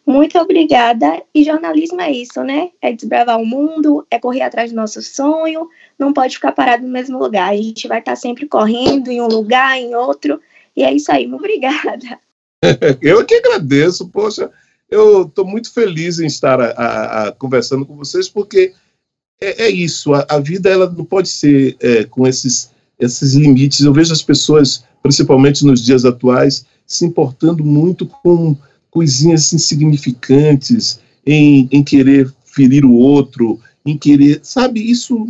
[0.07, 1.23] Muito obrigada.
[1.35, 2.71] E jornalismo é isso, né?
[2.83, 6.93] É desbravar o mundo, é correr atrás do nosso sonho, não pode ficar parado no
[6.93, 7.51] mesmo lugar.
[7.51, 10.41] A gente vai estar sempre correndo em um lugar, em outro.
[10.79, 11.27] E é isso aí.
[11.33, 12.19] Obrigada.
[13.03, 14.51] Eu que agradeço, poxa
[14.91, 18.73] eu estou muito feliz em estar a, a, a, conversando com vocês, porque
[19.41, 23.81] é, é isso, a, a, vida ela não pode ser é, com esses, esses limites.
[23.81, 28.57] Eu vejo as pessoas, principalmente nos dias atuais, se importando muito com
[28.91, 34.41] coisinhas insignificantes, em, em querer ferir o outro, em querer.
[34.43, 35.29] Sabe, isso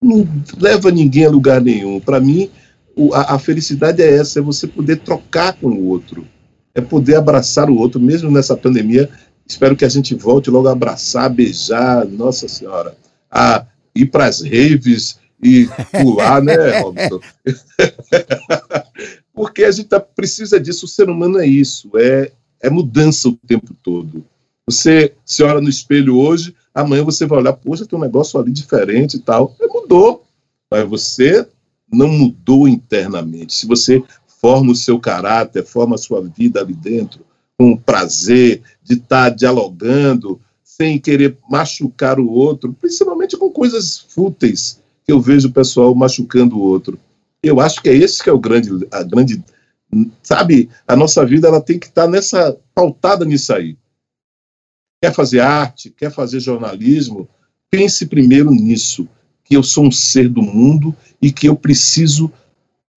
[0.00, 0.28] não
[0.58, 1.98] leva ninguém a lugar nenhum.
[1.98, 2.50] Para mim,
[2.98, 6.26] o, a, a, felicidade é essa: é você poder trocar com o outro,
[6.74, 9.08] é poder abraçar o outro, mesmo nessa pandemia.
[9.46, 12.96] Espero que a gente volte logo a abraçar, beijar, Nossa Senhora,
[13.30, 17.20] a ir para as raves e pular, né, Robson?
[19.32, 23.36] Porque a gente tá, precisa disso, o ser humano é isso, é, é mudança o
[23.46, 24.24] tempo todo.
[24.66, 28.52] Você se olha no espelho hoje, amanhã você vai olhar, poxa, tem um negócio ali
[28.52, 29.56] diferente e tal.
[29.72, 30.26] Mudou,
[30.70, 31.46] mas você
[31.92, 33.54] não mudou internamente.
[33.54, 37.24] Se você forma o seu caráter, forma a sua vida ali dentro,
[37.58, 44.80] com prazer de estar tá dialogando, sem querer machucar o outro, principalmente com coisas fúteis
[45.04, 46.98] que eu vejo o pessoal machucando o outro.
[47.42, 49.42] Eu acho que é esse que é o grande, a grande,
[50.22, 53.76] sabe, a nossa vida ela tem que estar tá nessa pautada nisso aí.
[55.02, 57.28] Quer fazer arte, quer fazer jornalismo,
[57.70, 59.08] pense primeiro nisso,
[59.48, 62.30] que eu sou um ser do mundo e que eu preciso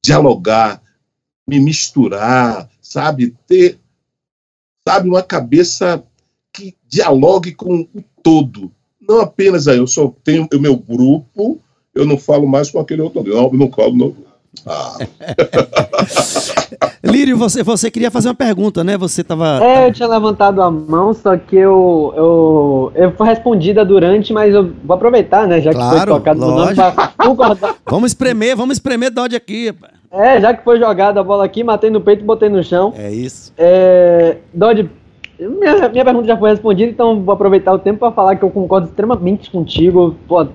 [0.04, 0.82] dialogar,
[1.48, 3.80] me misturar, sabe, ter,
[4.86, 6.04] sabe, uma cabeça
[6.52, 8.70] que dialogue com o todo.
[9.00, 11.62] Não apenas aí, eu só tenho o meu grupo,
[11.96, 14.16] eu não falo mais com aquele outro, não, eu não falo, não.
[14.66, 14.98] Ah.
[17.04, 18.98] Lírio, você, você queria fazer uma pergunta, né?
[18.98, 19.64] Você tava.
[19.64, 24.54] É, eu tinha levantado a mão, só que eu, eu, eu fui respondida durante, mas
[24.54, 25.62] eu vou aproveitar, né?
[25.62, 27.76] Já claro, que foi tocado no nome pra concordar.
[27.90, 29.74] Vamos espremer, vamos espremer Dodge aqui.
[30.12, 32.94] É, já que foi jogada a bola aqui, matei no peito e botei no chão.
[32.98, 33.52] É isso.
[33.58, 34.90] É, Dodge,
[35.40, 38.50] minha, minha pergunta já foi respondida, então vou aproveitar o tempo para falar que eu
[38.50, 40.16] concordo extremamente contigo.
[40.28, 40.46] Pô,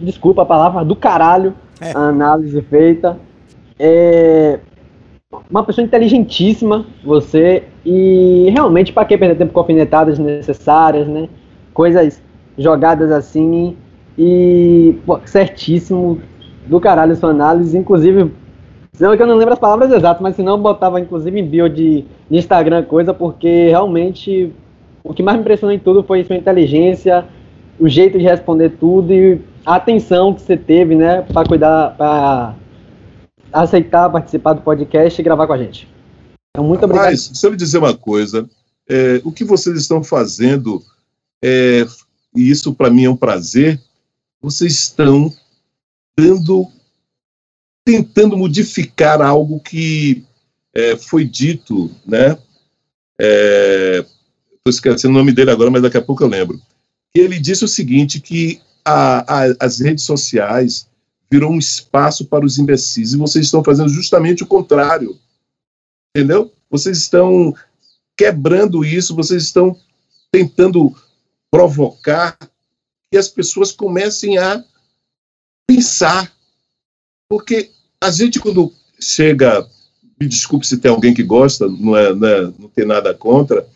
[0.00, 1.92] desculpa a palavra, do caralho é.
[1.94, 3.18] a análise feita.
[3.78, 4.60] É
[5.50, 11.28] uma pessoa inteligentíssima, você, e realmente para que perder tempo com alfinetadas necessárias, né?
[11.72, 12.22] Coisas
[12.56, 13.76] jogadas assim,
[14.16, 16.20] e pô, certíssimo,
[16.66, 18.30] do caralho sua análise, inclusive
[18.94, 21.68] Senão que eu não lembro as palavras exatas, mas senão eu botava inclusive em bio
[21.68, 24.52] de, de Instagram coisa, porque realmente
[25.02, 27.24] o que mais me impressionou em tudo foi sua inteligência,
[27.78, 32.54] o jeito de responder tudo e a atenção que você teve, né, para cuidar, para
[33.52, 35.88] aceitar participar do podcast e gravar com a gente.
[36.50, 37.06] Então, muito obrigado.
[37.06, 38.48] Mas, se eu lhe dizer uma coisa,
[38.88, 40.82] é, o que vocês estão fazendo,
[41.42, 41.86] é,
[42.34, 43.80] e isso para mim é um prazer,
[44.40, 45.32] vocês estão
[46.16, 46.68] dando
[47.86, 50.24] tentando modificar algo que
[50.74, 52.30] é, foi dito, né?
[53.20, 54.00] Estou
[54.66, 56.60] é, esquecendo o nome dele agora, mas daqui a pouco eu lembro.
[57.14, 60.88] Ele disse o seguinte, que a, a, as redes sociais
[61.30, 65.18] virou um espaço para os imbecis, e vocês estão fazendo justamente o contrário,
[66.14, 66.52] entendeu?
[66.70, 67.54] Vocês estão
[68.16, 69.76] quebrando isso, vocês estão
[70.30, 70.94] tentando
[71.50, 72.36] provocar
[73.10, 74.62] que as pessoas comecem a
[75.66, 76.32] pensar,
[77.28, 77.70] porque
[78.00, 79.66] a gente, quando chega,
[80.20, 83.66] me desculpe se tem alguém que gosta, não, é, não, é, não tem nada contra,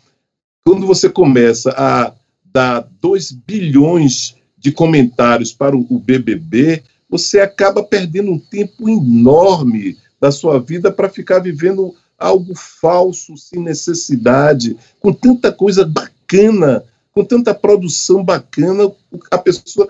[0.63, 2.13] quando você começa a
[2.45, 10.31] dar 2 bilhões de comentários para o, BBB, você acaba perdendo um tempo enorme da
[10.31, 17.55] sua vida para ficar vivendo algo falso, sem necessidade, com tanta coisa bacana, com tanta
[17.55, 18.91] produção bacana,
[19.31, 19.87] a pessoa,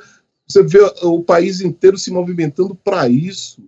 [0.48, 3.64] você vê o país inteiro se movimentando para isso.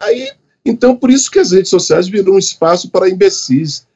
[0.00, 0.30] Aí,
[0.64, 3.86] então, por isso que as redes sociais viram um espaço para imbecis.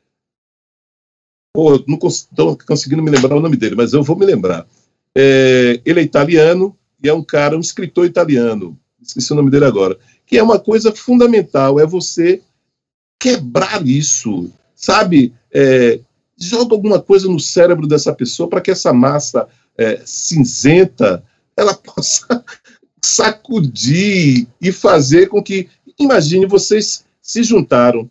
[1.54, 4.66] Pô, não estou conseguindo me lembrar o nome dele, mas eu vou me lembrar.
[5.14, 9.64] É, ele é italiano e é um cara, um escritor italiano, esqueci o nome dele
[9.64, 12.42] agora, que é uma coisa fundamental, é você
[13.18, 15.32] quebrar isso, sabe?
[15.52, 16.00] É,
[16.36, 21.24] joga alguma coisa no cérebro dessa pessoa para que essa massa é, cinzenta
[21.56, 22.44] ela possa
[23.02, 28.08] sacudir e fazer com que Imagine, vocês se juntaram,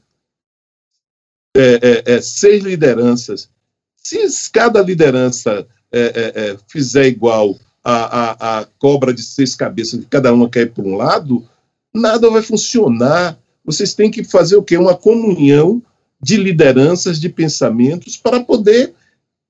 [1.56, 3.50] é, é, é, seis lideranças.
[3.96, 10.02] Se cada liderança é, é, é, fizer igual a, a, a, cobra de seis cabeças,
[10.02, 11.48] que cada uma quer para um lado,
[11.94, 13.38] nada vai funcionar.
[13.64, 14.78] Vocês têm que fazer o quê?
[14.78, 15.82] Uma comunhão
[16.22, 18.94] de lideranças, de pensamentos, para poder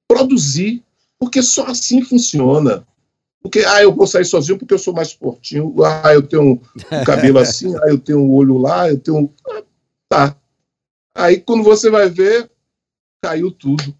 [0.08, 0.84] produzir,
[1.20, 2.86] porque só assim funciona.
[3.42, 5.74] Porque, ah, eu vou sair sozinho porque eu sou mais fortinho.
[5.84, 6.60] Ah, eu tenho um,
[7.06, 9.34] cabelo assim, ah, eu tenho um olho lá, eu tenho.
[9.48, 9.64] Ah,
[10.10, 10.38] tá.
[11.16, 12.50] Aí, quando você vai ver,
[13.24, 13.96] caiu tudo.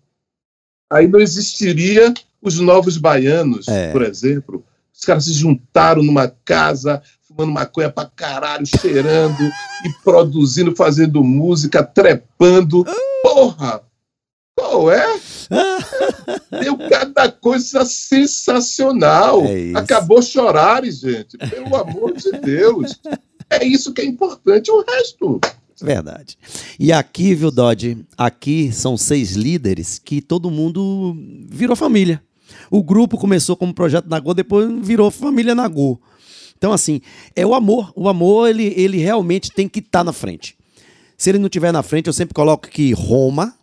[0.92, 2.14] Aí não existiria
[2.48, 3.92] os novos baianos, é.
[3.92, 4.64] por exemplo.
[4.94, 9.44] Os caras se juntaram numa casa, fumando maconha pra caralho, cheirando
[9.86, 12.84] e produzindo, fazendo música, trepando.
[13.22, 13.82] Porra!
[14.58, 15.20] Qual é?
[16.64, 19.44] Deu cada coisa sensacional.
[19.46, 19.78] É.
[19.78, 21.38] Acabou chorares, gente.
[21.38, 23.00] Pelo amor de Deus.
[23.52, 24.72] É isso que é importante.
[24.72, 25.40] O resto.
[25.80, 26.38] Verdade.
[26.80, 28.04] E aqui, viu, Dodge?
[28.18, 31.16] Aqui são seis líderes que todo mundo
[31.48, 32.22] virou família.
[32.72, 36.00] O grupo começou como projeto Nagô, depois virou família Nagô.
[36.58, 37.02] Então, assim,
[37.36, 37.92] é o amor.
[37.96, 40.58] O amor, ele, ele realmente tem que estar na frente.
[41.18, 43.54] Se ele não estiver na frente, eu sempre coloco que Roma,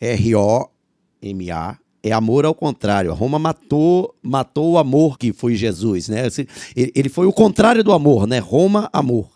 [0.00, 3.12] R-O-M-A, é amor ao contrário.
[3.12, 6.26] Roma matou, matou o amor que foi Jesus, né?
[6.26, 8.38] Esse- Ele foi o contrário do amor, né?
[8.38, 9.28] Roma, amor.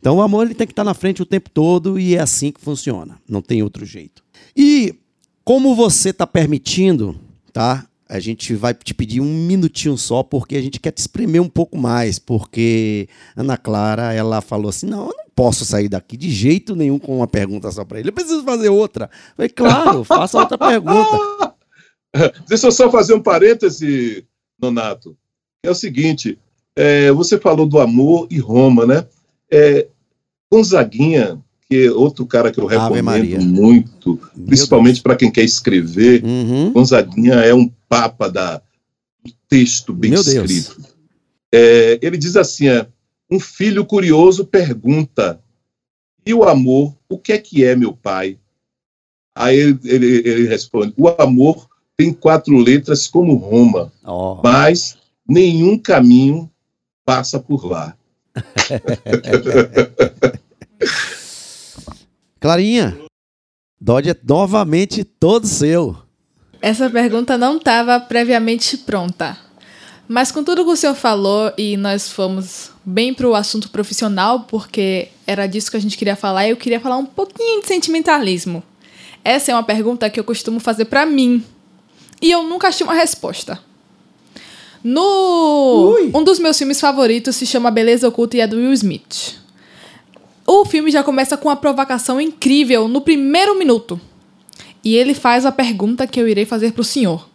[0.00, 2.50] Então o amor ele tem que estar na frente o tempo todo e é assim
[2.52, 3.18] que funciona.
[3.28, 4.22] Não tem outro jeito.
[4.56, 4.94] E
[5.44, 7.16] como você está permitindo,
[7.52, 7.86] tá?
[8.14, 11.48] A gente vai te pedir um minutinho só, porque a gente quer te espremer um
[11.48, 16.30] pouco mais, porque Ana Clara, ela falou assim, não, eu não posso sair daqui de
[16.30, 19.06] jeito nenhum com uma pergunta só para ele, eu preciso fazer outra.
[19.06, 21.54] Eu falei, claro, faça outra pergunta.
[22.46, 24.24] Deixa eu só fazer um parêntese,
[24.60, 25.16] Nonato.
[25.64, 26.38] É o seguinte:
[26.76, 29.04] é, você falou do amor e Roma, né?
[29.50, 29.88] É,
[30.52, 36.24] Gonzaguinha, que é outro cara que eu recomendo muito, principalmente para quem quer escrever.
[36.24, 36.72] Uhum.
[36.72, 38.58] Gonzaguinha é um papa da,
[39.24, 40.80] do texto bem Meu escrito.
[41.52, 42.86] É, ele diz assim: é,
[43.30, 45.40] um filho curioso pergunta,
[46.26, 48.38] e o amor, o que é que é, meu pai?
[49.34, 54.40] Aí ele, ele, ele responde: o amor tem quatro letras como Roma, Ó.
[54.42, 56.50] mas nenhum caminho
[57.04, 57.96] passa por lá.
[62.44, 62.94] Clarinha,
[63.80, 65.96] Dodge é novamente todo seu.
[66.60, 69.38] Essa pergunta não estava previamente pronta.
[70.06, 74.40] Mas com tudo que o senhor falou e nós fomos bem para o assunto profissional,
[74.40, 78.62] porque era disso que a gente queria falar, eu queria falar um pouquinho de sentimentalismo.
[79.24, 81.42] Essa é uma pergunta que eu costumo fazer para mim.
[82.20, 83.58] E eu nunca achei uma resposta.
[84.82, 86.10] No Ui.
[86.14, 89.42] um dos meus filmes favoritos se chama Beleza Oculta e é do Will Smith.
[90.56, 94.00] O filme já começa com uma provocação incrível no primeiro minuto.
[94.84, 97.28] E ele faz a pergunta que eu irei fazer pro senhor.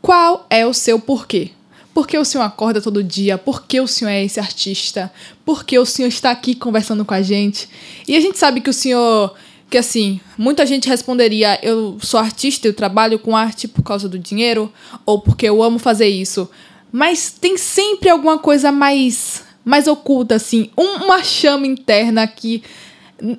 [0.00, 1.50] Qual é o seu porquê?
[1.92, 3.36] Por que o senhor acorda todo dia?
[3.36, 5.12] Por que o senhor é esse artista?
[5.44, 7.68] Por que o senhor está aqui conversando com a gente?
[8.08, 9.34] E a gente sabe que o senhor.
[9.68, 14.18] Que assim, muita gente responderia: eu sou artista, eu trabalho com arte por causa do
[14.18, 14.72] dinheiro,
[15.04, 16.48] ou porque eu amo fazer isso.
[16.90, 19.46] Mas tem sempre alguma coisa mais.
[19.68, 20.70] Mais oculta, assim.
[20.78, 22.62] um- uma chama interna que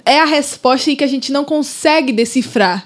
[0.05, 2.85] é a resposta e que a gente não consegue decifrar.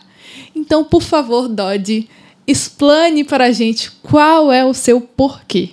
[0.56, 2.08] Então, por favor, Dodge,
[2.48, 5.72] explane para a gente qual é o seu porquê.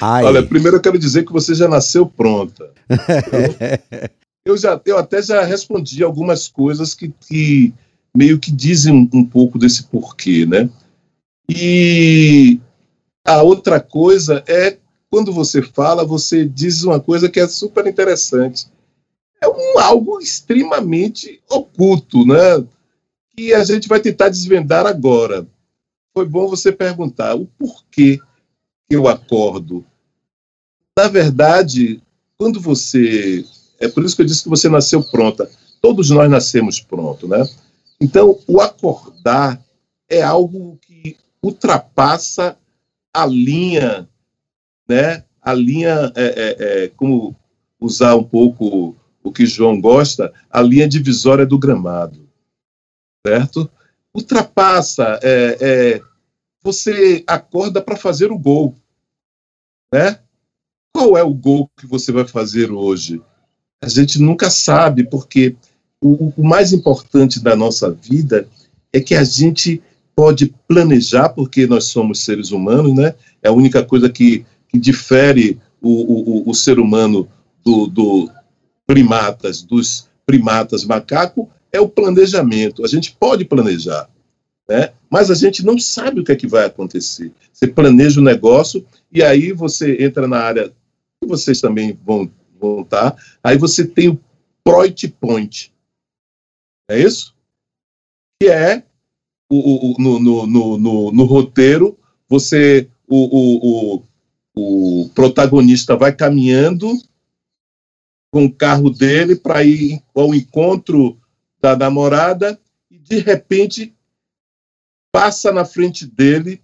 [0.00, 2.70] Ai, Olha, primeiro eu quero dizer que você já nasceu pronta.
[4.44, 7.72] eu, já, eu até já respondi algumas coisas que, que
[8.14, 10.68] meio que dizem um, um pouco desse porquê, né?
[11.48, 12.58] E
[13.24, 14.78] a outra coisa é
[15.10, 18.66] quando você fala, você diz uma coisa que é super interessante.
[19.40, 22.66] É um algo extremamente oculto, né?
[23.36, 25.46] Que a gente vai tentar desvendar agora.
[26.14, 28.18] Foi bom você perguntar o porquê
[28.88, 29.84] que eu acordo.
[30.98, 32.00] Na verdade,
[32.38, 33.44] quando você.
[33.78, 35.48] É por isso que eu disse que você nasceu pronta.
[35.80, 37.46] Todos nós nascemos pronto, né?
[38.00, 39.62] Então, o acordar
[40.08, 42.56] é algo que ultrapassa
[43.12, 44.08] a linha,
[44.88, 45.24] né?
[45.40, 47.36] A linha, é, é, é, como
[47.80, 52.28] usar um pouco o que João gosta, a linha divisória do gramado,
[53.26, 53.70] certo?
[54.14, 56.02] Ultrapassa, é, é,
[56.62, 58.74] você acorda para fazer o gol,
[59.92, 60.20] né?
[60.92, 63.20] Qual é o gol que você vai fazer hoje?
[63.82, 65.54] A gente nunca sabe, porque
[66.00, 68.48] o, o mais importante da nossa vida
[68.92, 69.82] é que a gente
[70.14, 73.14] pode planejar, porque nós somos seres humanos, né?
[73.42, 77.28] É a única coisa que, que difere o, o, o ser humano
[77.64, 78.30] do, do
[78.86, 82.84] primatas, dos primatas macaco, é o planejamento.
[82.84, 84.08] A gente pode planejar,
[84.68, 84.92] né?
[85.10, 87.32] mas a gente não sabe o que é que vai acontecer.
[87.52, 90.72] Você planeja o negócio e aí você entra na área
[91.20, 94.20] que vocês também vão, vão estar, aí você tem o
[94.64, 95.72] Proit Point.
[96.90, 97.34] É isso?
[98.40, 98.82] Que é
[99.50, 101.96] o, o, no, no, no, no roteiro,
[102.28, 104.02] você o, o,
[104.56, 106.92] o, protagonista vai caminhando
[108.30, 111.18] com o carro dele para ir ao encontro
[111.60, 113.94] da namorada e de repente
[115.12, 116.62] passa na frente dele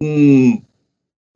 [0.00, 0.62] um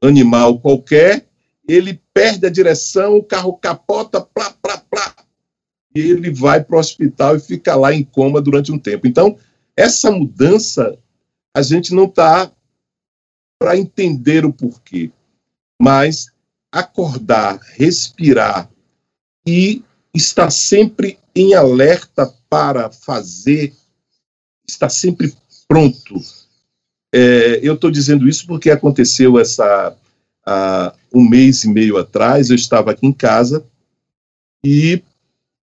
[0.03, 1.27] animal qualquer,
[1.69, 5.15] ele perde a direção, o carro capota, plá, plá, plá,
[5.95, 9.07] e ele vai para o hospital e fica lá em coma durante um tempo.
[9.07, 9.39] Então,
[9.77, 10.99] essa mudança,
[11.55, 12.51] a gente não está
[13.59, 15.11] para entender o porquê,
[15.81, 16.27] mas
[16.73, 18.69] acordar, respirar
[19.47, 19.83] e
[20.15, 23.73] estar sempre em alerta para fazer,
[24.67, 25.35] estar sempre
[25.69, 26.21] pronto.
[27.15, 29.97] É, eu estou dizendo isso porque aconteceu essa
[31.13, 32.51] um mês e meio atrás.
[32.51, 33.67] Eu estava aqui em casa
[34.65, 35.03] e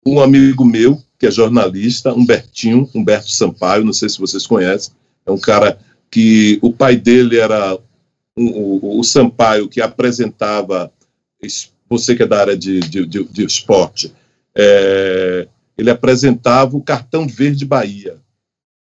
[0.06, 4.94] um amigo meu que é jornalista, Humbertinho, Humberto Sampaio, não sei se vocês conhecem,
[5.26, 5.78] é um cara
[6.10, 7.78] que o pai dele era
[8.36, 10.92] o, o, Sampaio que apresentava
[11.88, 14.14] você que é da área de, de, de, de esporte,
[14.54, 18.18] é, ele apresentava o Cartão Verde Bahia,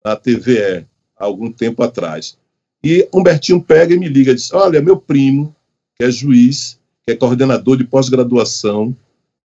[0.04, 0.86] na TVE,
[1.18, 2.38] há algum tempo atrás.
[2.84, 5.56] E Humbertinho pega e me liga e diz: Olha, meu primo,
[5.96, 8.96] que é juiz, que é coordenador de pós-graduação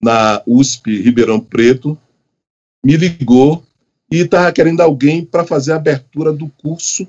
[0.01, 1.97] na USP Ribeirão Preto,
[2.83, 3.63] me ligou
[4.11, 7.07] e estava querendo alguém para fazer a abertura do curso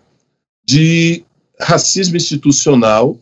[0.64, 1.24] de
[1.60, 3.18] racismo institucional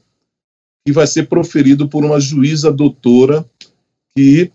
[0.85, 3.49] que vai ser proferido por uma juíza doutora
[4.17, 4.51] que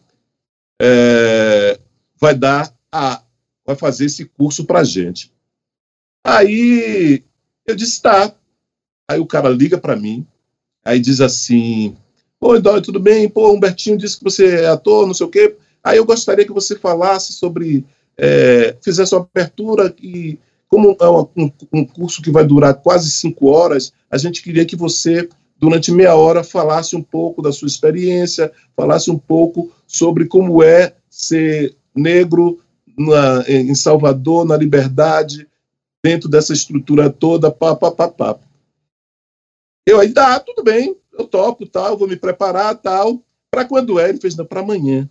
[0.81, 1.79] é,
[2.19, 3.21] vai dar a
[3.65, 5.31] vai fazer esse curso para gente.
[6.23, 7.23] Aí
[7.65, 8.35] eu disse tá.
[9.07, 10.25] Aí o cara liga para mim,
[10.83, 11.95] aí diz assim:
[12.39, 13.29] Oi, Dói, tudo bem?
[13.29, 15.55] Pô, Humbertinho disse que você é ator, não sei o quê.
[15.83, 17.85] Aí eu gostaria que você falasse sobre,
[18.17, 20.39] é, fizesse uma abertura que,
[20.73, 24.75] como é um, um curso que vai durar quase cinco horas, a gente queria que
[24.75, 30.63] você durante meia hora falasse um pouco da sua experiência, falasse um pouco sobre como
[30.63, 32.59] é ser negro
[32.97, 35.47] na, em Salvador, na liberdade,
[36.03, 38.39] dentro dessa estrutura toda, pá, pá, pá, pá.
[39.87, 43.21] Eu aí, ah, tudo bem, eu topo, tal, vou me preparar, tal.
[43.51, 44.09] Para quando é?
[44.09, 45.07] Ele fez, não, para amanhã.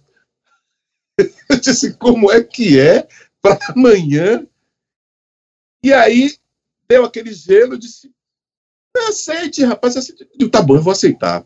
[1.48, 3.06] Eu disse, como é que é
[3.40, 4.44] para amanhã?
[5.82, 6.34] E aí
[6.88, 8.10] deu aquele gelo, disse,
[9.08, 10.28] aceite, rapaz, aceite.
[10.38, 11.44] Eu tá bom, eu vou aceitar.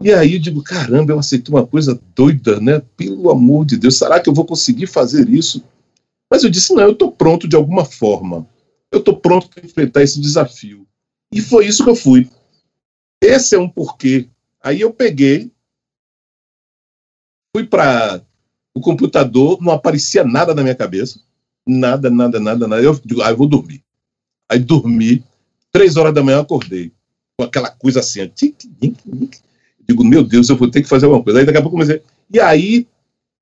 [0.00, 2.80] E aí eu digo, caramba, eu aceitei uma coisa doida, né?
[2.96, 5.64] Pelo amor de Deus, será que eu vou conseguir fazer isso?
[6.30, 8.48] Mas eu disse, não, eu estou pronto de alguma forma.
[8.90, 10.86] Eu estou pronto para enfrentar esse desafio.
[11.32, 12.28] E foi isso que eu fui.
[13.22, 14.28] Esse é um porquê.
[14.60, 15.52] Aí eu peguei,
[17.54, 18.22] fui para
[18.74, 21.20] o computador, não aparecia nada na minha cabeça.
[21.66, 22.82] Nada, nada, nada, nada.
[22.82, 23.82] Eu digo, ah, eu vou dormir.
[24.48, 25.24] Aí dormi,
[25.72, 26.92] Três horas da manhã acordei,
[27.34, 29.36] com aquela coisa assim, tic, tic, tic.
[29.88, 31.38] digo, meu Deus, eu vou ter que fazer alguma coisa.
[31.38, 32.02] Aí daqui a pouco comecei.
[32.30, 32.86] E aí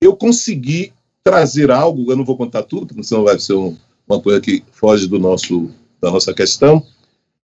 [0.00, 0.92] eu consegui
[1.24, 3.76] trazer algo, eu não vou contar tudo, porque senão vai ser um,
[4.08, 6.86] uma coisa que foge do nosso, da nossa questão.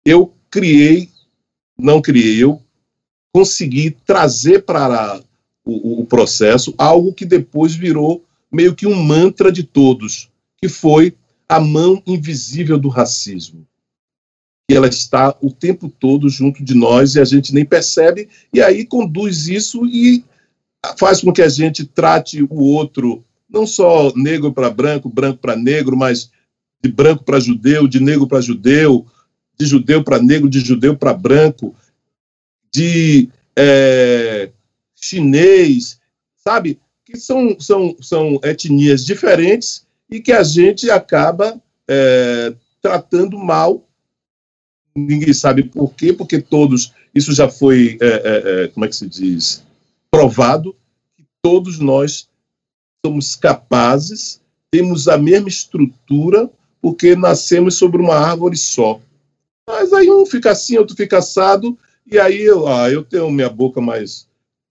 [0.04, 1.10] Eu criei,
[1.76, 2.62] não criei, eu
[3.32, 5.20] consegui trazer para
[5.64, 10.30] o, o processo algo que depois virou meio que um mantra de todos,
[10.60, 11.16] que foi
[11.48, 13.66] a mão invisível do racismo
[14.68, 18.60] que ela está o tempo todo junto de nós e a gente nem percebe, e
[18.60, 20.24] aí conduz isso e
[20.98, 25.54] faz com que a gente trate o outro não só negro para branco, branco para
[25.54, 26.30] negro, mas
[26.82, 29.06] de branco para judeu, de negro para judeu,
[29.56, 31.74] de judeu para negro, de judeu para branco,
[32.74, 34.50] de é,
[34.96, 36.00] chinês,
[36.36, 36.80] sabe?
[37.04, 43.86] Que são, são, são etnias diferentes e que a gente acaba é, tratando mal
[44.96, 48.96] ninguém sabe por quê, porque todos, isso já foi, é, é, é, como é que
[48.96, 49.62] se diz,
[50.10, 50.74] provado,
[51.16, 52.28] que todos nós
[53.04, 54.40] somos capazes,
[54.70, 59.00] temos a mesma estrutura, porque nascemos sobre uma árvore só.
[59.68, 61.76] Mas aí um fica assim, outro fica assado,
[62.06, 64.25] e aí eu, ah, eu tenho minha boca mais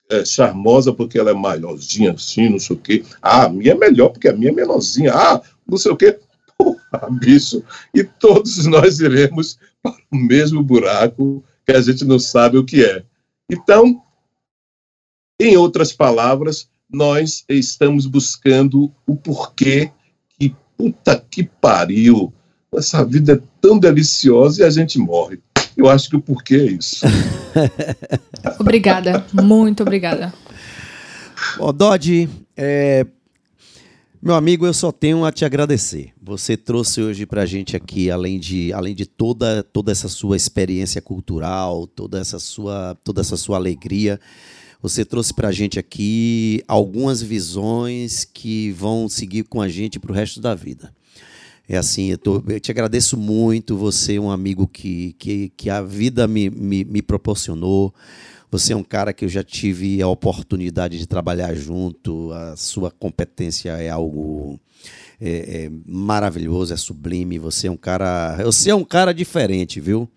[0.10, 3.03] é, charmosa porque ela é maiorzinha assim, não sei o quê.
[3.22, 5.14] Ah, a minha é melhor porque a minha é menorzinha.
[5.14, 6.19] Ah, não sei o quê.
[6.57, 7.64] Porra, bicho.
[7.94, 12.84] E todos nós iremos para o mesmo buraco que a gente não sabe o que
[12.84, 13.03] é.
[13.52, 14.02] Então,
[15.40, 19.91] em outras palavras, nós estamos buscando o porquê
[20.38, 22.34] que, puta que pariu,
[22.73, 25.41] essa vida é tão deliciosa e a gente morre.
[25.76, 27.06] Eu acho que o porquê é isso.
[28.60, 30.34] obrigada, muito obrigada.
[31.60, 33.06] Ó, Dodge, é,
[34.26, 36.11] meu amigo, eu só tenho a te agradecer.
[36.19, 40.35] Você trouxe hoje para a gente aqui, além de, além de toda, toda essa sua
[40.35, 44.19] experiência cultural, toda essa sua, toda essa sua alegria,
[44.81, 50.11] você trouxe para a gente aqui algumas visões que vão seguir com a gente para
[50.11, 50.91] o resto da vida.
[51.67, 53.75] É assim, eu, tô, eu te agradeço muito.
[53.75, 57.93] Você é um amigo que, que, que a vida me, me, me proporcionou.
[58.51, 62.31] Você é um cara que eu já tive a oportunidade de trabalhar junto.
[62.31, 64.59] A sua competência é algo
[65.19, 67.39] é, é maravilhoso, é sublime.
[67.39, 70.09] Você é um cara, você é um cara diferente, viu?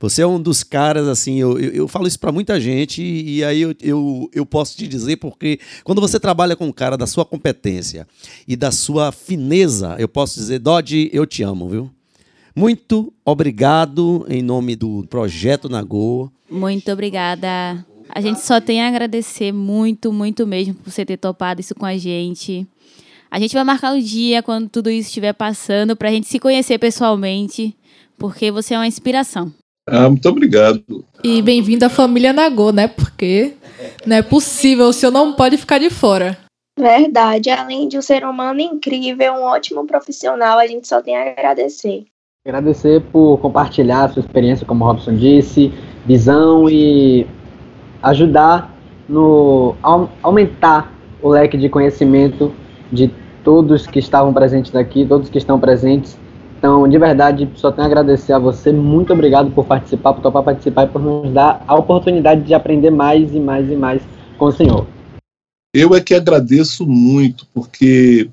[0.00, 3.38] Você é um dos caras, assim, eu, eu, eu falo isso para muita gente e,
[3.38, 6.96] e aí eu, eu, eu, posso te dizer porque quando você trabalha com um cara
[6.96, 8.06] da sua competência
[8.46, 11.90] e da sua fineza, eu posso dizer, Dodge, eu te amo, viu?
[12.54, 16.30] Muito obrigado em nome do Projeto Nagô.
[16.50, 17.84] Muito obrigada.
[18.08, 21.84] A gente só tem a agradecer muito, muito mesmo por você ter topado isso com
[21.84, 22.66] a gente.
[23.30, 26.38] A gente vai marcar o dia quando tudo isso estiver passando para a gente se
[26.38, 27.76] conhecer pessoalmente,
[28.16, 29.52] porque você é uma inspiração.
[29.88, 30.82] Ah, muito obrigado.
[31.22, 32.88] E bem-vindo à família Nagô, né?
[32.88, 33.54] Porque
[34.04, 36.36] não é possível, o senhor não pode ficar de fora.
[36.78, 37.50] Verdade.
[37.50, 42.04] Além de um ser humano incrível, um ótimo profissional, a gente só tem a agradecer.
[42.44, 45.72] Agradecer por compartilhar a sua experiência, como o Robson disse,
[46.04, 47.26] visão e
[48.02, 48.74] ajudar
[49.08, 49.76] no
[50.22, 50.92] aumentar
[51.22, 52.52] o leque de conhecimento
[52.92, 53.10] de
[53.44, 56.18] todos que estavam presentes aqui, todos que estão presentes
[56.66, 58.72] então, de verdade, só tenho a agradecer a você.
[58.72, 62.90] Muito obrigado por participar, por topar participar e por nos dar a oportunidade de aprender
[62.90, 64.02] mais e mais e mais
[64.36, 64.84] com o senhor.
[65.72, 68.28] Eu é que agradeço muito, porque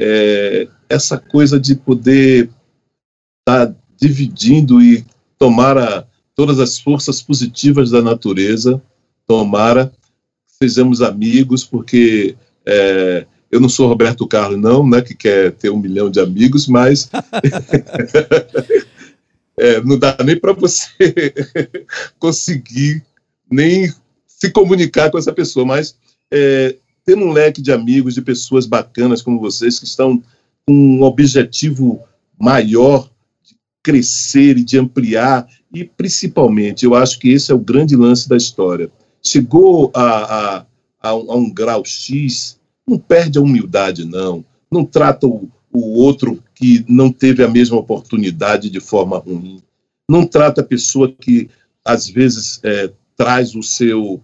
[0.00, 2.48] é, essa coisa de poder
[3.40, 5.04] estar tá dividindo e
[5.38, 8.80] tomar todas as forças positivas da natureza,
[9.26, 9.92] tomara,
[10.46, 12.34] sejamos amigos, porque
[12.64, 16.66] é, eu não sou Roberto Carlos, não, né, que quer ter um milhão de amigos,
[16.66, 17.08] mas
[19.56, 21.32] é, não dá nem para você
[22.18, 23.04] conseguir
[23.48, 23.94] nem
[24.26, 25.96] se comunicar com essa pessoa, mas
[26.32, 26.74] é,
[27.04, 30.20] ter um leque de amigos, de pessoas bacanas como vocês, que estão
[30.66, 32.02] com um objetivo
[32.36, 33.08] maior
[33.44, 33.54] de
[33.84, 38.36] crescer e de ampliar, e principalmente, eu acho que esse é o grande lance da
[38.36, 38.90] história.
[39.22, 40.66] Chegou a, a,
[41.00, 44.44] a, um, a um grau X, não perde a humildade, não.
[44.70, 49.60] Não trata o, o outro que não teve a mesma oportunidade de forma ruim.
[50.08, 51.48] Não trata a pessoa que,
[51.84, 54.22] às vezes, é, traz o seu,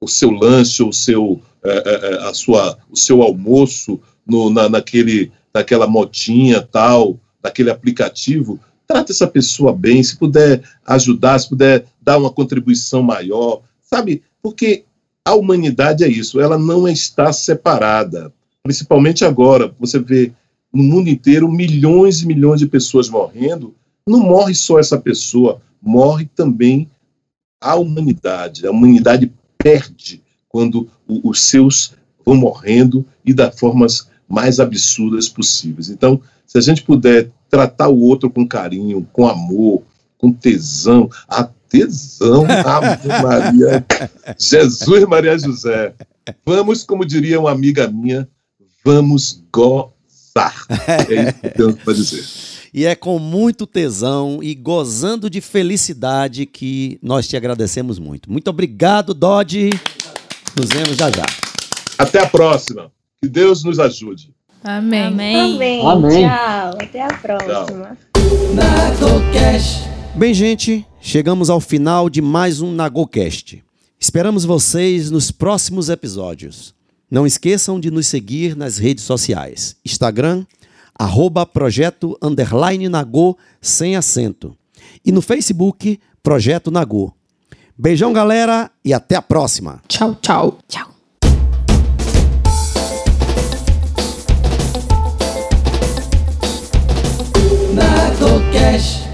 [0.00, 4.68] o seu lanche, o seu, é, é, é, a sua, o seu almoço no, na,
[4.68, 8.60] naquele, naquela motinha tal, naquele aplicativo.
[8.86, 14.22] Trata essa pessoa bem, se puder ajudar, se puder dar uma contribuição maior, sabe?
[14.40, 14.84] Porque
[15.26, 18.32] a humanidade é isso, ela não está separada.
[18.62, 20.32] Principalmente agora, você vê
[20.72, 23.74] no mundo inteiro milhões e milhões de pessoas morrendo.
[24.06, 26.88] Não morre só essa pessoa, morre também
[27.60, 28.68] a humanidade.
[28.68, 31.94] A humanidade perde quando os seus
[32.24, 35.90] vão morrendo e das formas mais absurdas possíveis.
[35.90, 39.82] Então, se a gente puder tratar o outro com carinho, com amor,
[40.18, 43.84] com tesão, a tesão, Ave Maria,
[44.38, 45.94] Jesus Maria José.
[46.44, 48.28] Vamos, como diria uma amiga minha,
[48.84, 50.66] vamos gozar.
[51.08, 52.24] É isso que temos para dizer.
[52.74, 58.30] E é com muito tesão e gozando de felicidade que nós te agradecemos muito.
[58.30, 59.70] Muito obrigado, Dodge.
[60.54, 61.24] Nos vemos já já.
[61.98, 62.92] Até a próxima.
[63.22, 64.30] Que Deus nos ajude.
[64.62, 65.04] Amém.
[65.04, 65.36] Amém.
[65.36, 65.86] Amém.
[65.86, 66.28] Amém.
[66.28, 66.78] Tchau.
[66.80, 67.96] Até a próxima.
[70.16, 73.62] Bem, gente, chegamos ao final de mais um NagoCast.
[74.00, 76.74] Esperamos vocês nos próximos episódios.
[77.10, 80.46] Não esqueçam de nos seguir nas redes sociais: Instagram,
[80.98, 82.88] arroba projeto underline
[83.60, 84.56] sem acento.
[85.04, 87.12] E no Facebook, Projeto Nagô.
[87.76, 89.82] Beijão, galera, e até a próxima.
[89.86, 90.58] Tchau, tchau.
[90.66, 90.88] Tchau.
[97.74, 99.05] Nagocast.